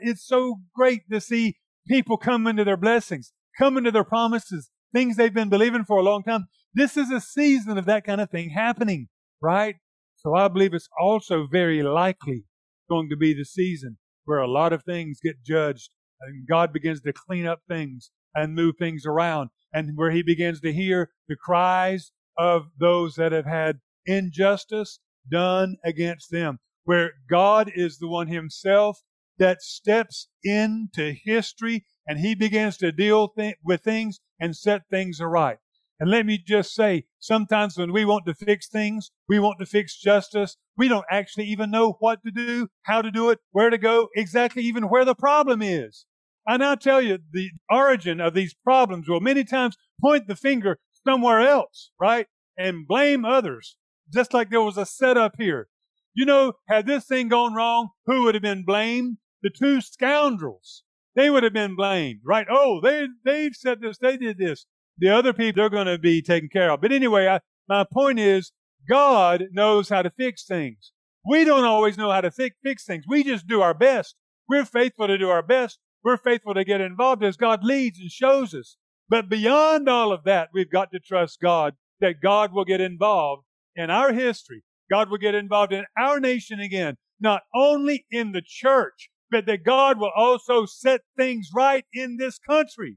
[0.02, 1.56] It's so great to see
[1.86, 6.02] people come into their blessings, come into their promises, things they've been believing for a
[6.02, 6.46] long time.
[6.74, 9.08] This is a season of that kind of thing happening,
[9.40, 9.76] right?
[10.16, 12.44] So I believe it's also very likely
[12.90, 17.00] going to be the season where a lot of things get judged and God begins
[17.02, 21.36] to clean up things and move things around and where he begins to hear the
[21.36, 28.28] cries of those that have had injustice done against them, where God is the one
[28.28, 29.02] himself
[29.36, 35.20] that steps into history and he begins to deal th- with things and set things
[35.20, 35.58] aright.
[36.00, 39.66] And let me just say, sometimes when we want to fix things, we want to
[39.66, 43.68] fix justice, we don't actually even know what to do, how to do it, where
[43.68, 46.06] to go, exactly even where the problem is.
[46.46, 50.78] I now tell you the origin of these problems will many times point the finger
[51.06, 52.28] somewhere else, right?
[52.56, 53.76] And blame others,
[54.10, 55.68] just like there was a setup here.
[56.14, 59.18] You know, had this thing gone wrong, who would have been blamed?
[59.42, 60.82] The two scoundrels.
[61.14, 62.46] They would have been blamed, right?
[62.50, 64.66] Oh, they, they've said this, they did this
[64.98, 66.80] the other people they're going to be taken care of.
[66.80, 68.52] But anyway, I, my point is
[68.88, 70.92] God knows how to fix things.
[71.26, 73.04] We don't always know how to fix, fix things.
[73.08, 74.16] We just do our best.
[74.48, 75.78] We're faithful to do our best.
[76.04, 78.76] We're faithful to get involved as God leads and shows us.
[79.08, 83.44] But beyond all of that, we've got to trust God that God will get involved
[83.74, 84.62] in our history.
[84.90, 89.64] God will get involved in our nation again, not only in the church, but that
[89.64, 92.96] God will also set things right in this country.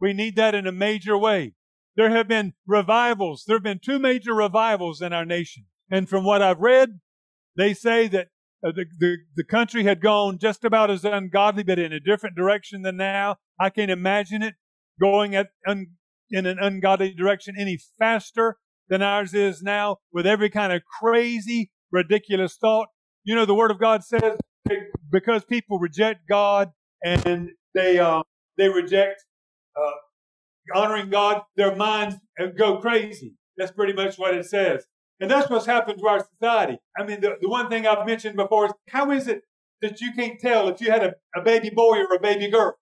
[0.00, 1.54] We need that in a major way.
[1.96, 3.44] There have been revivals.
[3.46, 5.64] There have been two major revivals in our nation.
[5.90, 7.00] And from what I've read,
[7.56, 8.28] they say that
[8.64, 12.36] uh, the, the, the country had gone just about as ungodly, but in a different
[12.36, 13.36] direction than now.
[13.58, 14.54] I can't imagine it
[15.00, 15.86] going at un,
[16.30, 18.58] in an ungodly direction any faster
[18.88, 22.88] than ours is now with every kind of crazy, ridiculous thought.
[23.24, 24.38] You know, the Word of God says
[25.10, 26.70] because people reject God
[27.04, 28.22] and they, uh,
[28.56, 29.24] they reject
[29.76, 29.90] uh,
[30.74, 32.16] honoring God, their minds
[32.56, 33.34] go crazy.
[33.56, 34.84] That's pretty much what it says.
[35.20, 36.78] And that's what's happened to our society.
[36.98, 39.42] I mean, the, the one thing I've mentioned before is how is it
[39.80, 42.74] that you can't tell if you had a, a baby boy or a baby girl?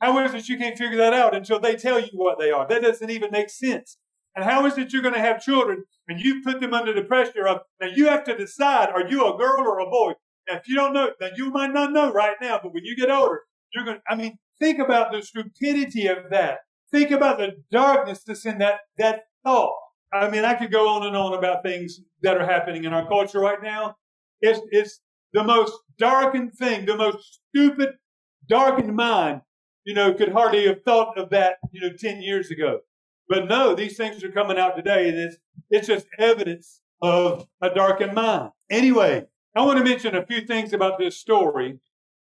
[0.00, 2.66] How is it you can't figure that out until they tell you what they are?
[2.66, 3.98] That doesn't even make sense.
[4.36, 7.02] And how is it you're going to have children and you put them under the
[7.02, 10.12] pressure of, now you have to decide, are you a girl or a boy?
[10.48, 12.94] Now, if you don't know, now you might not know right now, but when you
[12.94, 13.42] get older,
[13.74, 16.58] you're going to, I mean, think about the stupidity of that.
[16.92, 19.74] Think about the darkness that's in that, that thought.
[20.12, 23.08] I mean, I could go on and on about things that are happening in our
[23.08, 23.96] culture right now.
[24.40, 25.00] It's, it's
[25.32, 27.94] the most darkened thing, the most stupid,
[28.48, 29.40] darkened mind,
[29.84, 32.80] you know, could hardly have thought of that, you know, 10 years ago.
[33.28, 35.36] But no, these things are coming out today, and it's,
[35.70, 38.50] it's just evidence of a darkened mind.
[38.70, 41.78] Anyway, I want to mention a few things about this story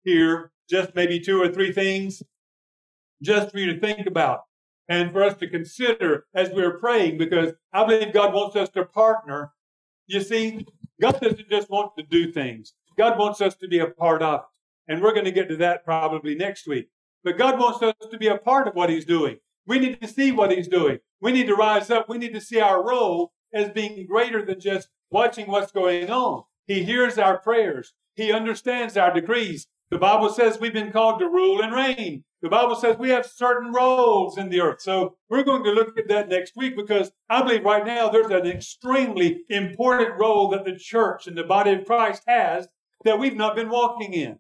[0.04, 2.22] here, just maybe two or three things,
[3.22, 4.42] just for you to think about
[4.90, 8.86] and for us to consider as we're praying, because I believe God wants us to
[8.86, 9.54] partner.
[10.08, 10.66] You see,
[11.00, 12.74] God doesn't just want to do things.
[12.98, 14.46] God wants us to be a part of it.
[14.92, 16.90] And we're going to get to that probably next week.
[17.24, 19.38] But God wants us to be a part of what He's doing.
[19.68, 21.00] We need to see what He's doing.
[21.20, 22.10] We need to rise up.
[22.10, 26.44] We need to see our role as being greater than just watching what's going on.
[26.66, 27.94] He hears our prayers.
[28.16, 29.68] He understands our decrees.
[29.90, 32.24] The Bible says we've been called to rule and reign.
[32.42, 34.82] The Bible says we have certain roles in the earth.
[34.82, 38.32] So we're going to look at that next week because I believe right now there's
[38.32, 42.68] an extremely important role that the church and the body of Christ has
[43.04, 44.40] that we've not been walking in.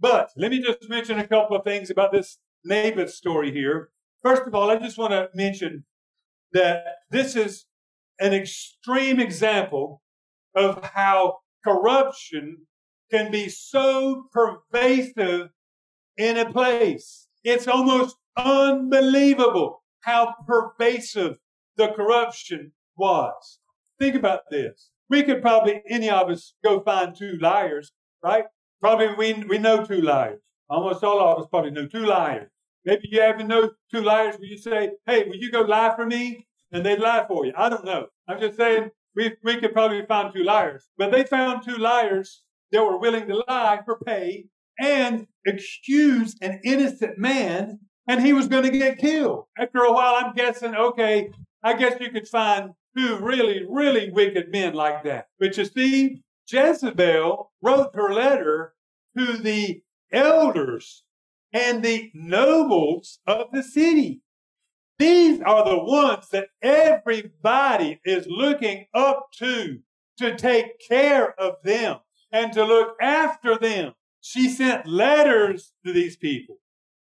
[0.00, 3.90] But let me just mention a couple of things about this Naboth story here.
[4.24, 5.84] First of all, I just want to mention
[6.54, 7.66] that this is
[8.18, 10.00] an extreme example
[10.54, 12.66] of how corruption
[13.10, 15.50] can be so pervasive
[16.16, 17.28] in a place.
[17.44, 21.36] It's almost unbelievable how pervasive
[21.76, 23.58] the corruption was.
[24.00, 24.90] Think about this.
[25.10, 28.44] We could probably, any of us, go find two liars, right?
[28.80, 30.40] Probably we, we know two liars.
[30.70, 32.50] Almost all of us probably know two liars.
[32.84, 36.06] Maybe you even know two liars where you say, hey, will you go lie for
[36.06, 36.46] me?
[36.72, 37.52] And they'd lie for you.
[37.56, 38.06] I don't know.
[38.28, 40.88] I'm just saying we, we could probably find two liars.
[40.98, 42.42] But they found two liars
[42.72, 44.46] that were willing to lie for pay
[44.78, 49.44] and accuse an innocent man, and he was going to get killed.
[49.56, 51.30] After a while, I'm guessing, okay,
[51.62, 55.26] I guess you could find two really, really wicked men like that.
[55.38, 58.74] But you see, Jezebel wrote her letter
[59.16, 61.04] to the elders
[61.54, 64.20] and the nobles of the city.
[64.98, 69.78] These are the ones that everybody is looking up to
[70.18, 71.98] to take care of them
[72.30, 76.58] and to look after them she sent letters to these people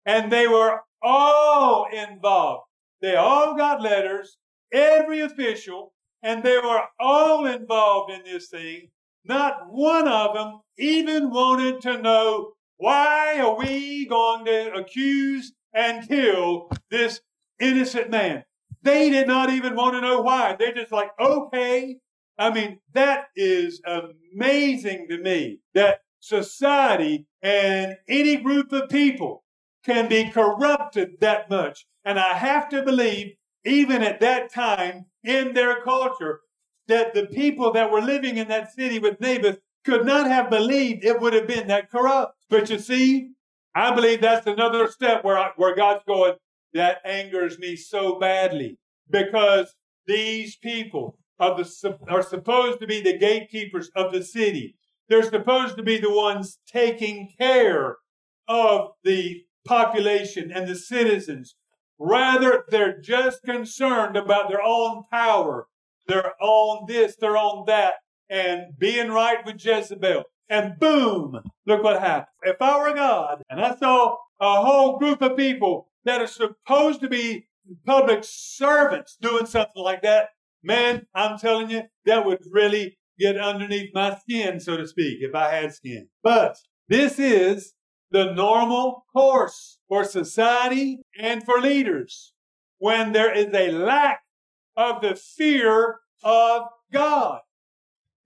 [0.07, 2.65] and they were all involved.
[3.01, 4.37] They all got letters,
[4.73, 8.91] every official, and they were all involved in this thing.
[9.25, 16.07] Not one of them even wanted to know why are we going to accuse and
[16.09, 17.21] kill this
[17.59, 18.45] innocent man.
[18.83, 20.57] They did not even want to know why.
[20.59, 21.99] They're just like, okay.
[22.39, 29.45] I mean, that is amazing to me that society and any group of people
[29.85, 31.87] can be corrupted that much.
[32.05, 36.41] And I have to believe, even at that time in their culture,
[36.89, 41.05] that the people that were living in that city with Naboth could not have believed
[41.05, 42.40] it would have been that corrupt.
[42.51, 43.31] But you see,
[43.75, 46.35] I believe that's another step where, I, where God's going,
[46.75, 49.75] that angers me so badly because
[50.07, 54.77] these people the, are supposed to be the gatekeepers of the city.
[55.09, 57.97] They're supposed to be the ones taking care
[58.47, 61.55] of the population and the citizens.
[61.99, 65.67] Rather, they're just concerned about their own power,
[66.07, 67.95] their own this, their own that,
[68.29, 70.25] and being right with Jezebel.
[70.51, 72.27] And boom, look what happened.
[72.43, 77.01] If I were God and I saw a whole group of people that are supposed
[77.03, 77.47] to be
[77.87, 80.31] public servants doing something like that,
[80.65, 85.37] man, I'm telling you, that would really get underneath my skin, so to speak, if
[85.37, 86.09] I had skin.
[86.25, 86.57] But
[86.89, 87.75] this is
[88.11, 92.33] the normal course for society and for leaders
[92.79, 94.21] when there is a lack
[94.77, 97.41] of the fear of God.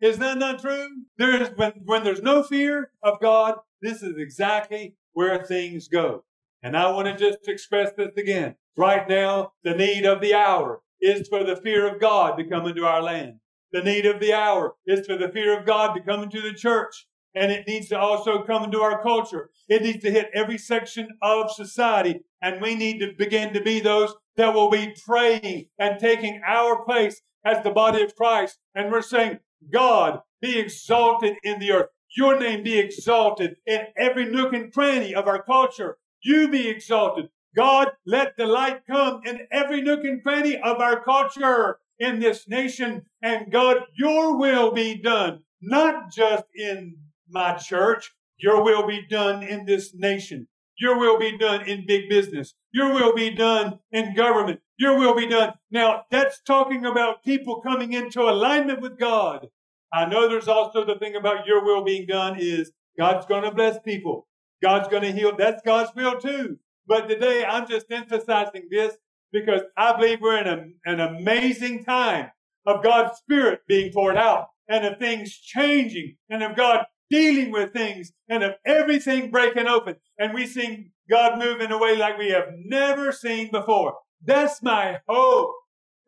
[0.04, 0.86] Is that not true?
[1.16, 6.24] There is when, when there's no fear of God, this is exactly where things go.
[6.62, 8.56] And I want to just express this again.
[8.76, 12.66] Right now, the need of the hour is for the fear of God to come
[12.66, 13.36] into our land.
[13.72, 16.52] The need of the hour is for the fear of God to come into the
[16.52, 17.06] church.
[17.34, 19.48] And it needs to also come into our culture.
[19.70, 22.20] It needs to hit every section of society.
[22.42, 26.84] And we need to begin to be those that will be praying and taking our
[26.84, 28.58] place as the body of Christ.
[28.74, 29.38] And we're saying,
[29.72, 31.88] God, be exalted in the earth.
[32.16, 35.98] Your name be exalted in every nook and cranny of our culture.
[36.22, 37.28] You be exalted.
[37.56, 42.48] God, let the light come in every nook and cranny of our culture in this
[42.48, 43.06] nation.
[43.22, 46.96] And God, your will be done, not just in
[47.28, 48.12] my church.
[48.38, 50.48] Your will be done in this nation.
[50.78, 52.54] Your will be done in big business.
[52.72, 54.60] Your will be done in government.
[54.76, 55.54] Your will be done.
[55.70, 59.48] Now, that's talking about people coming into alignment with God.
[59.94, 63.52] I know there's also the thing about your will being done is God's going to
[63.52, 64.26] bless people.
[64.60, 65.36] God's going to heal.
[65.36, 66.58] That's God's will too.
[66.86, 68.96] But today I'm just emphasizing this
[69.32, 72.32] because I believe we're in a, an amazing time
[72.66, 77.72] of God's Spirit being poured out and of things changing and of God dealing with
[77.72, 79.94] things and of everything breaking open.
[80.18, 83.94] And we see God move in a way like we have never seen before.
[84.24, 85.54] That's my hope.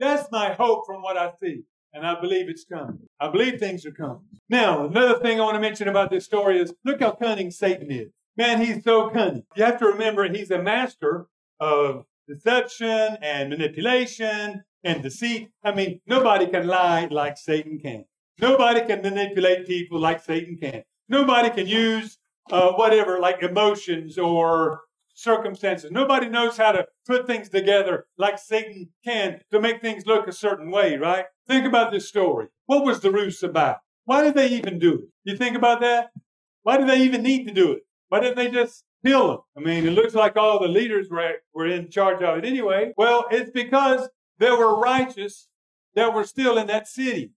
[0.01, 1.63] That's my hope from what I see.
[1.97, 3.09] And I believe it's coming.
[3.19, 4.21] I believe things are coming.
[4.51, 7.91] Now, another thing I want to mention about this story is look how cunning Satan
[7.91, 8.09] is.
[8.37, 9.45] Man, he's so cunning.
[9.57, 11.25] You have to remember he's a master
[11.59, 15.49] of deception and manipulation and deceit.
[15.65, 18.05] I mean, nobody can lie like Satan can.
[18.39, 20.83] Nobody can manipulate people like Satan can.
[21.09, 22.19] Nobody can use
[22.53, 24.81] uh, whatever, like emotions or
[25.17, 25.91] circumstances.
[25.91, 30.33] Nobody knows how to put things together like Satan can to make things look a
[30.33, 31.25] certain way, right?
[31.49, 32.49] Think about this story.
[32.67, 33.79] What was the ruse about?
[34.05, 35.09] Why did they even do it?
[35.25, 36.11] You think about that?
[36.63, 37.83] Why did they even need to do it?
[38.09, 39.39] Why didn't they just kill them?
[39.57, 42.93] I mean, it looks like all the leaders were, were in charge of it anyway.
[42.97, 44.09] Well, it's because
[44.39, 45.49] there were righteous
[45.95, 47.33] that were still in that city.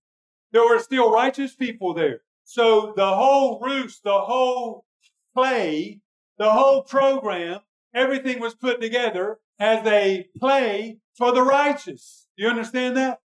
[0.51, 2.21] There were still righteous people there.
[2.43, 4.85] So the whole ruse, the whole
[5.33, 6.01] play,
[6.37, 7.59] the whole program,
[7.93, 12.27] everything was put together as a play for the righteous.
[12.37, 13.19] Do you understand that?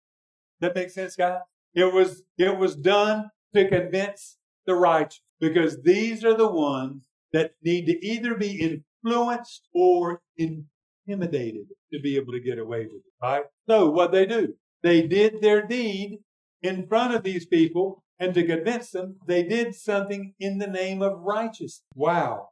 [0.59, 1.39] That makes sense, guys?
[1.76, 7.51] It was, it was done to convince the righteous because these are the ones that
[7.64, 13.14] need to either be influenced or intimidated to be able to get away with it,
[13.22, 13.43] right?
[13.70, 16.20] So what they do, they did their deed
[16.61, 21.01] in front of these people and to convince them they did something in the name
[21.01, 21.84] of righteousness.
[21.95, 22.49] Wow.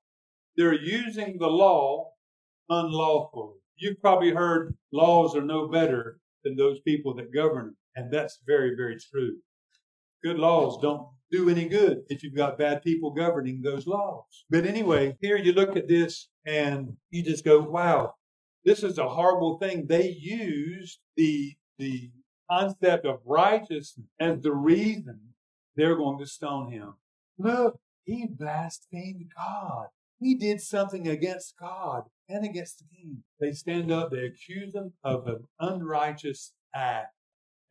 [0.57, 2.11] They're using the law
[2.69, 3.57] unlawfully.
[3.77, 7.75] You've probably heard laws are no better than those people that govern.
[7.95, 9.37] And that's very, very true.
[10.23, 14.45] Good laws don't do any good if you've got bad people governing those laws.
[14.49, 18.13] But anyway, here you look at this and you just go, wow,
[18.65, 19.87] this is a horrible thing.
[19.87, 22.11] They used the, the
[22.49, 25.19] concept of righteousness as the reason
[25.75, 26.93] they're going to stone him.
[27.37, 29.87] Look, he blasphemed God.
[30.21, 33.23] He did something against God and against the king.
[33.39, 37.15] They stand up, they accuse him of an unrighteous act.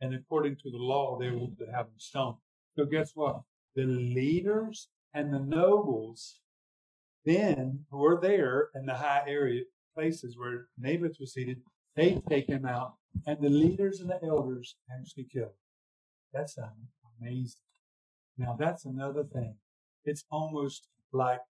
[0.01, 2.35] And according to the law, they will have him stoned.
[2.77, 3.41] So guess what?
[3.75, 6.41] The leaders and the nobles
[7.25, 9.63] then who were there in the high area
[9.95, 11.61] places where Naboth was seated,
[11.95, 12.95] they take him out,
[13.27, 15.49] and the leaders and the elders actually kill him.
[16.33, 16.57] That's
[17.21, 17.61] amazing.
[18.37, 19.55] Now that's another thing.
[20.05, 21.41] It's almost like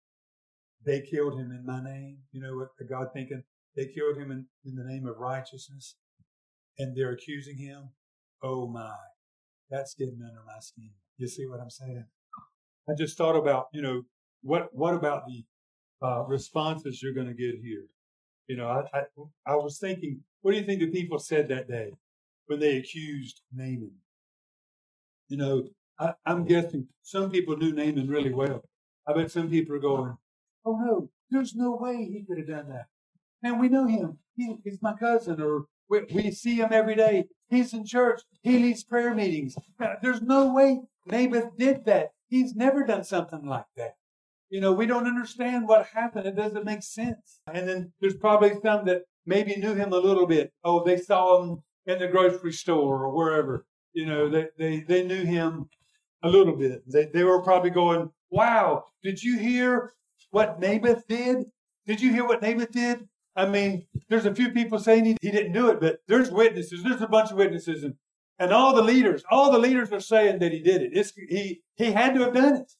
[0.85, 2.17] they killed him in my name.
[2.31, 3.43] You know what God thinking?
[3.75, 5.95] They killed him in, in the name of righteousness
[6.77, 7.89] and they're accusing him.
[8.43, 8.93] Oh my,
[9.69, 10.91] that's getting under my skin.
[11.17, 12.05] You see what I'm saying?
[12.89, 14.01] I just thought about, you know,
[14.41, 15.43] what, what about the
[16.05, 17.85] uh, responses you're going to get here?
[18.47, 19.03] You know, I, I,
[19.45, 21.91] I was thinking, what do you think the people said that day
[22.47, 23.91] when they accused Naaman?
[25.29, 25.63] You know,
[25.99, 28.63] I, I'm guessing some people knew Naaman really well.
[29.07, 30.17] I bet some people are going,
[30.65, 32.87] oh no, there's no way he could have done that.
[33.43, 34.19] And we know him.
[34.35, 37.25] He, he's my cousin, or we, we, see him every day.
[37.49, 38.21] He's in church.
[38.41, 39.55] He leads prayer meetings.
[39.79, 42.11] Uh, there's no way Naboth did that.
[42.29, 43.95] He's never done something like that.
[44.49, 46.27] You know, we don't understand what happened.
[46.27, 47.39] It doesn't make sense.
[47.51, 50.51] And then there's probably some that maybe knew him a little bit.
[50.63, 53.65] Oh, they saw him in the grocery store or wherever.
[53.93, 55.69] You know, they, they, they knew him
[56.23, 56.83] a little bit.
[56.89, 59.93] They, they were probably going, wow, did you hear
[60.31, 61.45] what Naboth did?
[61.85, 63.07] Did you hear what Naboth did?
[63.35, 66.83] I mean, there's a few people saying he, he didn't do it, but there's witnesses.
[66.83, 67.95] There's a bunch of witnesses, and,
[68.39, 70.91] and all the leaders, all the leaders are saying that he did it.
[70.93, 72.71] It's, he he had to have done it,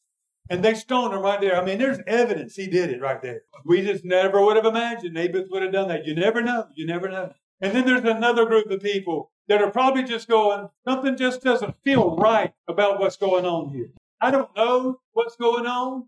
[0.50, 1.56] and they stoned him right there.
[1.56, 3.42] I mean, there's evidence he did it right there.
[3.64, 6.06] We just never would have imagined Naboth would have done that.
[6.06, 6.66] You never know.
[6.74, 7.32] You never know.
[7.62, 11.76] And then there's another group of people that are probably just going, something just doesn't
[11.84, 13.90] feel right about what's going on here.
[14.20, 16.06] I don't know what's going on.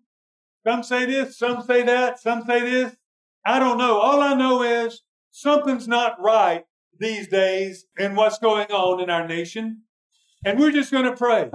[0.66, 2.96] Some say this, some say that, some say this.
[3.44, 3.98] I don't know.
[3.98, 6.64] All I know is something's not right
[6.98, 9.82] these days in what's going on in our nation.
[10.44, 11.50] And we're just going to pray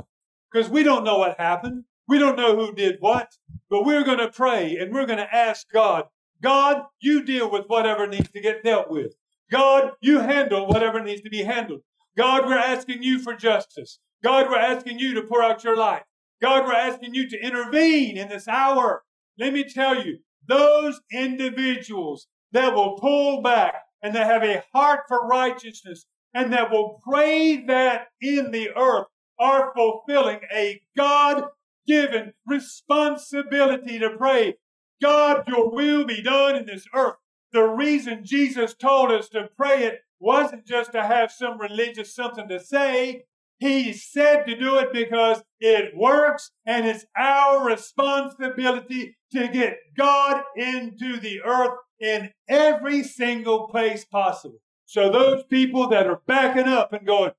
[0.51, 1.85] because we don't know what happened.
[2.07, 3.29] We don't know who did what,
[3.69, 6.05] but we're going to pray and we're going to ask God,
[6.41, 9.13] God, you deal with whatever needs to get dealt with.
[9.51, 11.81] God, you handle whatever needs to be handled.
[12.17, 13.99] God, we're asking you for justice.
[14.23, 16.03] God, we're asking you to pour out your light.
[16.41, 19.03] God, we're asking you to intervene in this hour.
[19.37, 25.01] Let me tell you, those individuals that will pull back and that have a heart
[25.07, 29.07] for righteousness and that will pray that in the earth
[29.39, 31.45] are fulfilling a God
[31.87, 34.55] given responsibility to pray.
[35.01, 37.15] God, your will be done in this earth.
[37.51, 42.47] The reason Jesus told us to pray it wasn't just to have some religious something
[42.49, 43.23] to say.
[43.59, 50.43] He said to do it because it works and it's our responsibility to get God
[50.55, 54.59] into the earth in every single place possible.
[54.85, 57.31] So those people that are backing up and going,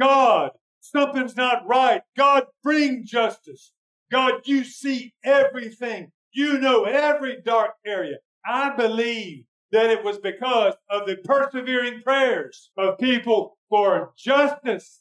[0.00, 0.50] God,
[0.80, 2.02] something's not right.
[2.16, 3.72] God, bring justice.
[4.10, 6.10] God, you see everything.
[6.32, 8.16] You know every dark area.
[8.44, 14.99] I believe that it was because of the persevering prayers of people for justice,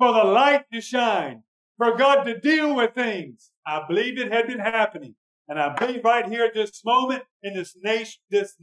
[0.00, 1.42] for the light to shine,
[1.76, 3.50] for God to deal with things.
[3.66, 5.14] I believe it had been happening.
[5.46, 8.56] And I believe right here at this moment, in this nation, this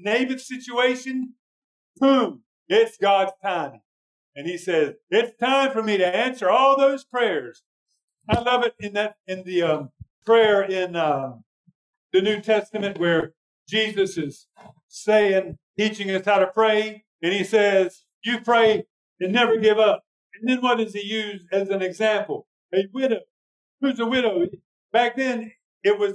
[0.48, 1.36] situation,
[1.98, 3.82] boom, it's God's timing.
[4.36, 7.62] And he says, it's time for me to answer all those prayers.
[8.30, 9.90] I love it in that, in the um,
[10.26, 11.44] prayer in um,
[12.14, 13.34] the New Testament where
[13.70, 14.48] Jesus is
[14.88, 17.04] saying, teaching us how to pray.
[17.22, 18.86] And he says, you pray
[19.20, 20.04] and never give up.
[20.40, 22.48] And then what does he use as an example?
[22.74, 23.22] A widow.
[23.82, 24.46] Who's a widow?
[24.92, 25.52] Back then,
[25.84, 26.14] it was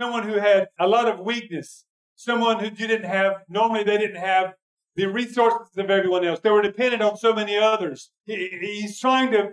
[0.00, 1.84] someone who had a lot of weakness,
[2.16, 4.54] someone who didn't have, normally they didn't have
[4.96, 6.40] the resources of everyone else.
[6.40, 8.10] They were dependent on so many others.
[8.24, 9.50] He, he's trying to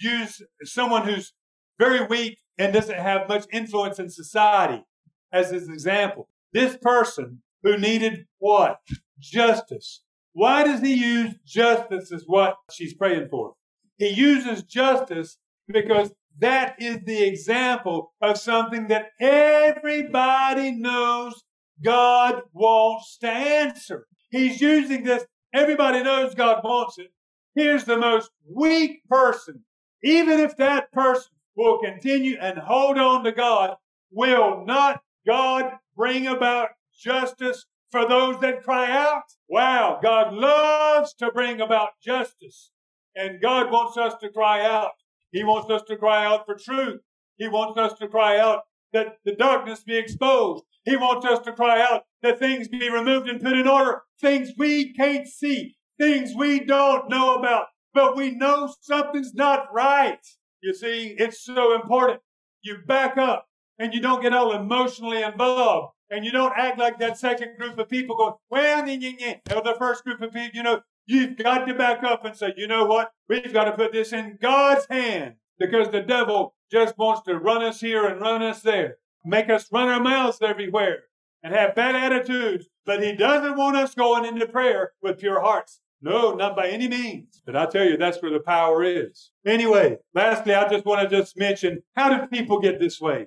[0.00, 1.32] use someone who's
[1.78, 4.84] very weak and doesn't have much influence in society
[5.32, 6.28] as his example.
[6.52, 8.80] This person who needed what?
[9.18, 10.02] Justice.
[10.32, 13.54] Why does he use justice as what she's praying for?
[13.98, 21.42] He uses justice because that is the example of something that everybody knows
[21.82, 24.06] God wants to answer.
[24.30, 25.24] He's using this.
[25.52, 27.08] Everybody knows God wants it.
[27.54, 29.64] Here's the most weak person.
[30.02, 33.74] Even if that person will continue and hold on to God,
[34.10, 39.24] will not God bring about justice for those that cry out?
[39.48, 42.70] Wow, God loves to bring about justice.
[43.16, 44.92] And God wants us to cry out.
[45.32, 47.00] He wants us to cry out for truth.
[47.36, 48.62] He wants us to cry out
[48.92, 50.64] that the darkness be exposed.
[50.84, 54.02] He wants us to cry out that things be removed and put in order.
[54.20, 55.76] Things we can't see.
[55.98, 57.66] Things we don't know about.
[57.92, 60.20] But we know something's not right.
[60.62, 62.20] You see, it's so important.
[62.62, 63.46] You back up
[63.78, 65.94] and you don't get all emotionally involved.
[66.10, 69.56] And you don't act like that second group of people going, well, yeah, yeah, yeah.
[69.56, 70.80] Or the first group of people, you know,
[71.10, 73.10] You've got to back up and say, you know what?
[73.28, 77.64] We've got to put this in God's hand because the devil just wants to run
[77.64, 81.00] us here and run us there, make us run our mouths everywhere
[81.42, 82.68] and have bad attitudes.
[82.86, 85.80] But he doesn't want us going into prayer with pure hearts.
[86.00, 87.42] No, not by any means.
[87.44, 89.32] But I tell you, that's where the power is.
[89.44, 93.26] Anyway, lastly, I just want to just mention how did people get this way?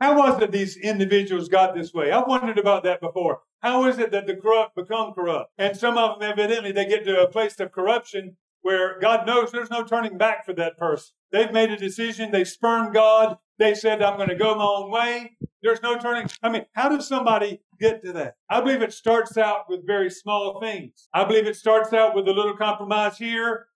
[0.00, 2.10] How was it these individuals got this way?
[2.10, 3.40] I've wondered about that before.
[3.60, 5.52] How is it that the corrupt become corrupt?
[5.58, 9.52] And some of them, evidently, they get to a place of corruption where God knows
[9.52, 11.12] there's no turning back for that person.
[11.32, 12.30] They've made a decision.
[12.30, 13.36] They spurned God.
[13.58, 15.36] They said, I'm going to go my own way.
[15.62, 16.28] There's no turning.
[16.42, 18.36] I mean, how does somebody get to that?
[18.48, 21.08] I believe it starts out with very small things.
[21.12, 23.66] I believe it starts out with a little compromise here,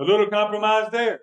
[0.00, 1.20] a little compromise there.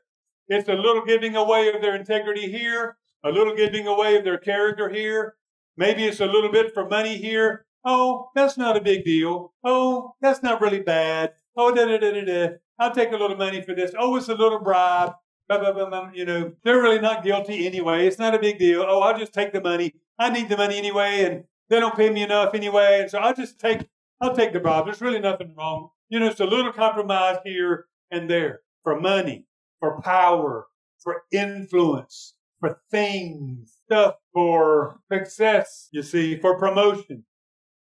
[0.49, 4.37] It's a little giving away of their integrity here, a little giving away of their
[4.37, 5.35] character here.
[5.77, 7.65] Maybe it's a little bit for money here.
[7.85, 9.53] Oh, that's not a big deal.
[9.63, 11.33] Oh, that's not really bad.
[11.55, 12.47] Oh, da da da da da.
[12.79, 13.91] I'll take a little money for this.
[13.97, 15.13] Oh, it's a little bribe.
[15.47, 16.11] Blah, blah, blah, blah.
[16.13, 18.05] You know, they're really not guilty anyway.
[18.05, 18.85] It's not a big deal.
[18.87, 19.95] Oh, I'll just take the money.
[20.17, 23.33] I need the money anyway, and they don't pay me enough anyway, and so I'll
[23.33, 23.87] just take.
[24.21, 24.85] I'll take the bribe.
[24.85, 25.89] There's really nothing wrong.
[26.09, 29.45] You know, it's a little compromise here and there for money,
[29.79, 30.67] for power,
[31.01, 37.23] for influence, for things, stuff for success, you see, for promotion.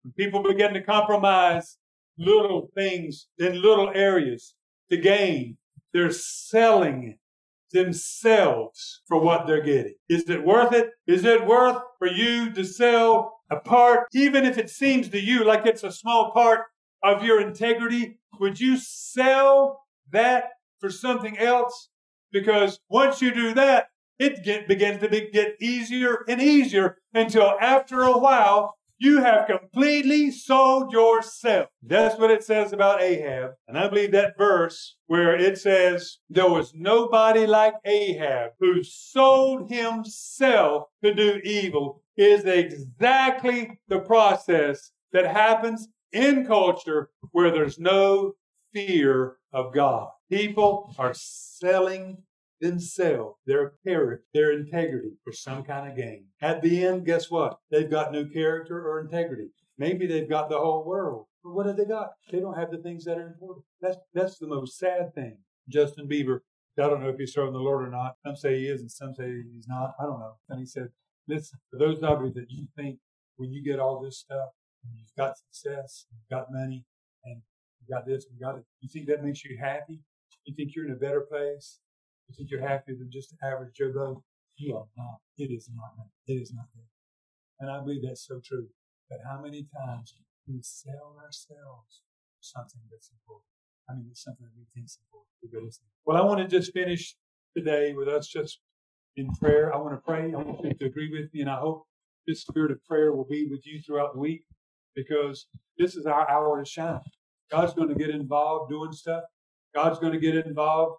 [0.04, 1.78] When people begin to compromise
[2.18, 4.56] little things in little areas
[4.90, 5.58] to gain,
[5.94, 7.18] They're selling
[7.72, 9.96] themselves for what they're getting.
[10.10, 10.92] Is it worth it?
[11.08, 15.44] Is it worth for you to sell a part, even if it seems to you
[15.44, 16.62] like it's a small part
[17.04, 18.20] of your integrity?
[18.40, 20.50] Would you sell that
[20.80, 21.90] for something else?
[22.32, 23.88] Because once you do that,
[24.20, 29.48] it get, begins to be, get easier and easier until after a while, you have
[29.48, 31.68] completely sold yourself.
[31.84, 33.52] That's what it says about Ahab.
[33.68, 39.72] And I believe that verse where it says, there was nobody like Ahab who sold
[39.72, 48.34] himself to do evil is exactly the process that happens in culture where there's no
[48.74, 50.10] fear of God.
[50.30, 52.24] People are selling
[52.60, 56.26] themselves, their character, their integrity for some kind of gain.
[56.42, 57.58] At the end, guess what?
[57.72, 59.50] They've got no character or integrity.
[59.78, 61.26] Maybe they've got the whole world.
[61.44, 62.10] But what have they got?
[62.32, 63.66] They don't have the things that are important.
[63.82, 65.38] That's that's the most sad thing.
[65.70, 66.40] Justin Bieber,
[66.80, 68.16] I don't know if he's serving the Lord or not.
[68.26, 69.94] Some say he is and some say he's not.
[70.00, 70.36] I don't know.
[70.50, 70.90] And he said,
[71.28, 73.00] listen, for those of you that you think
[73.38, 74.50] when you get all this stuff
[74.84, 76.86] and you've got success, you've got money,
[77.24, 77.42] and
[77.80, 80.02] you got this, and you got it, you think that makes you happy?
[80.46, 81.80] You think you're in a better place?
[82.28, 84.24] You think you're happier than just the average Joe Blow?
[84.58, 85.20] You are not.
[85.38, 85.92] It is not.
[86.28, 86.92] It is not there.
[87.60, 88.68] And I believe that's so true.
[89.10, 90.14] But how many times
[90.48, 92.04] we sell ourselves
[92.42, 93.48] something that's important?
[93.90, 95.28] I mean, it's something that we think is important.
[96.06, 97.16] Well, I want to just finish
[97.56, 98.60] today with us just
[99.16, 99.74] in prayer.
[99.74, 100.34] I want to pray.
[100.34, 101.86] I want you to agree with me, and I hope
[102.28, 104.44] this spirit of prayer will be with you throughout the week
[104.96, 105.48] because
[105.78, 107.00] this is our hour to shine.
[107.50, 109.24] God's going to get involved doing stuff.
[109.74, 110.98] God's going to get involved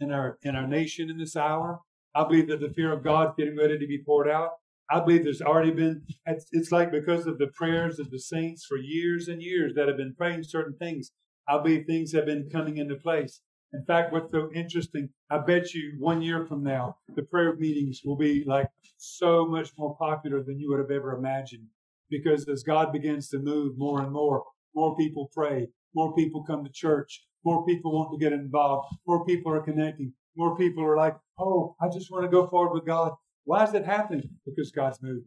[0.00, 1.80] in our in our nation in this hour.
[2.14, 4.52] I believe that the fear of God is getting ready to be poured out.
[4.90, 8.64] I believe there's already been, it's, it's like because of the prayers of the saints
[8.64, 11.12] for years and years that have been praying certain things.
[11.46, 13.42] I believe things have been coming into place.
[13.74, 18.00] In fact, what's so interesting, I bet you one year from now, the prayer meetings
[18.02, 21.66] will be like so much more popular than you would have ever imagined.
[22.08, 24.42] Because as God begins to move more and more,
[24.74, 28.94] more people pray, more people come to church, more people want to get involved.
[29.06, 30.12] More people are connecting.
[30.36, 33.12] More people are like, oh, I just want to go forward with God.
[33.44, 34.28] Why is that happening?
[34.44, 35.24] Because God's moving.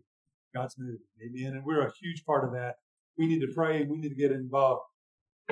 [0.53, 0.99] God's moving.
[1.25, 1.53] Amen.
[1.53, 2.75] And we're a huge part of that.
[3.17, 4.83] We need to pray and we need to get involved.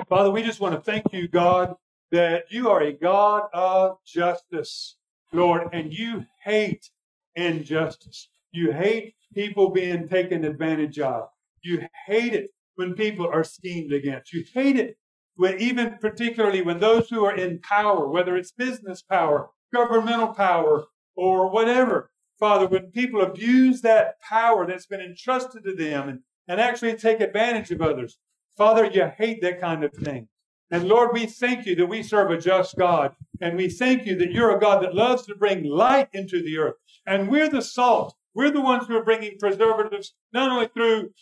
[0.08, 1.74] Father, we just want to thank you, God,
[2.12, 4.96] that you are a God of justice,
[5.32, 6.88] Lord, and you hate
[7.34, 8.28] injustice.
[8.52, 11.24] You hate people being taken advantage of.
[11.62, 14.32] You hate it when people are schemed against.
[14.32, 14.96] You hate it
[15.40, 20.84] when even particularly when those who are in power, whether it's business power, governmental power,
[21.16, 26.60] or whatever, Father, when people abuse that power that's been entrusted to them and, and
[26.60, 28.18] actually take advantage of others,
[28.58, 30.28] Father, you hate that kind of thing.
[30.70, 33.14] And Lord, we thank you that we serve a just God.
[33.40, 36.58] And we thank you that you're a God that loves to bring light into the
[36.58, 36.74] earth.
[37.06, 38.14] And we're the salt.
[38.34, 41.12] We're the ones who are bringing preservatives, not only through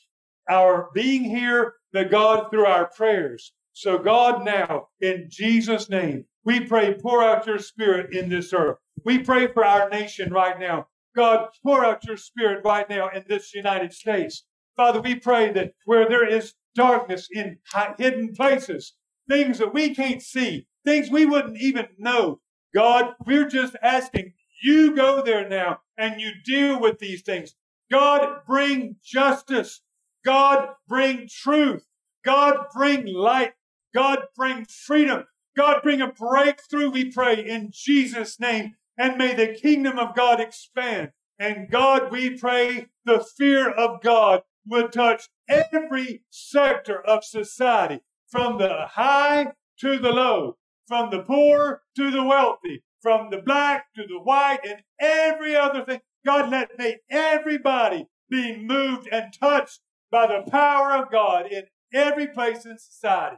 [0.51, 3.53] our being here, but God through our prayers.
[3.81, 8.79] So, God, now, in Jesus' name, we pray, pour out your spirit in this earth.
[9.05, 10.89] We pray for our nation right now.
[11.15, 14.45] God, pour out your spirit right now in this United States.
[14.77, 17.59] Father, we pray that where there is darkness in
[17.99, 18.95] hidden places,
[19.29, 22.41] things that we can't see, things we wouldn't even know,
[22.75, 27.55] God, we're just asking you go there now and you deal with these things.
[27.93, 29.83] God, bring justice.
[30.25, 31.85] God, bring truth.
[32.25, 33.53] God, bring light.
[33.95, 35.25] God, bring freedom.
[35.57, 38.75] God, bring a breakthrough, we pray, in Jesus' name.
[38.97, 41.11] And may the kingdom of God expand.
[41.39, 48.59] And God, we pray the fear of God would touch every sector of society, from
[48.59, 54.03] the high to the low, from the poor to the wealthy, from the black to
[54.07, 56.01] the white, and every other thing.
[56.27, 59.81] God, let may everybody be moved and touched
[60.11, 61.65] by the power of God in
[61.95, 63.37] every place in society.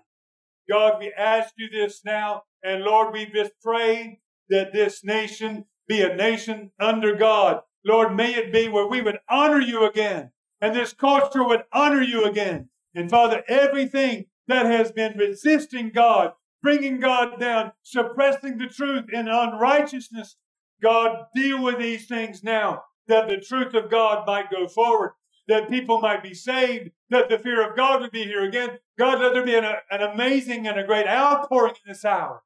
[0.70, 2.44] God, we ask you this now.
[2.62, 7.62] And Lord, we just pray that this nation be a nation under God.
[7.84, 12.02] Lord, may it be where we would honor you again and this culture would honor
[12.02, 12.68] you again.
[12.94, 19.28] And Father, everything that has been resisting God, bringing God down, suppressing the truth in
[19.28, 20.36] unrighteousness,
[20.82, 25.12] God, deal with these things now that the truth of God might go forward
[25.48, 28.78] that people might be saved, that the fear of God would be here again.
[28.98, 32.42] God, let there be an, an amazing and a great outpouring in this hour.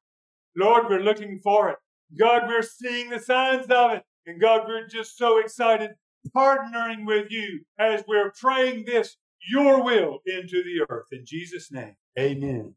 [0.55, 1.77] Lord, we're looking for it.
[2.17, 4.03] God, we're seeing the signs of it.
[4.25, 5.91] And God, we're just so excited
[6.35, 9.17] partnering with you as we're praying this,
[9.49, 11.07] your will into the earth.
[11.11, 12.73] In Jesus' name, amen.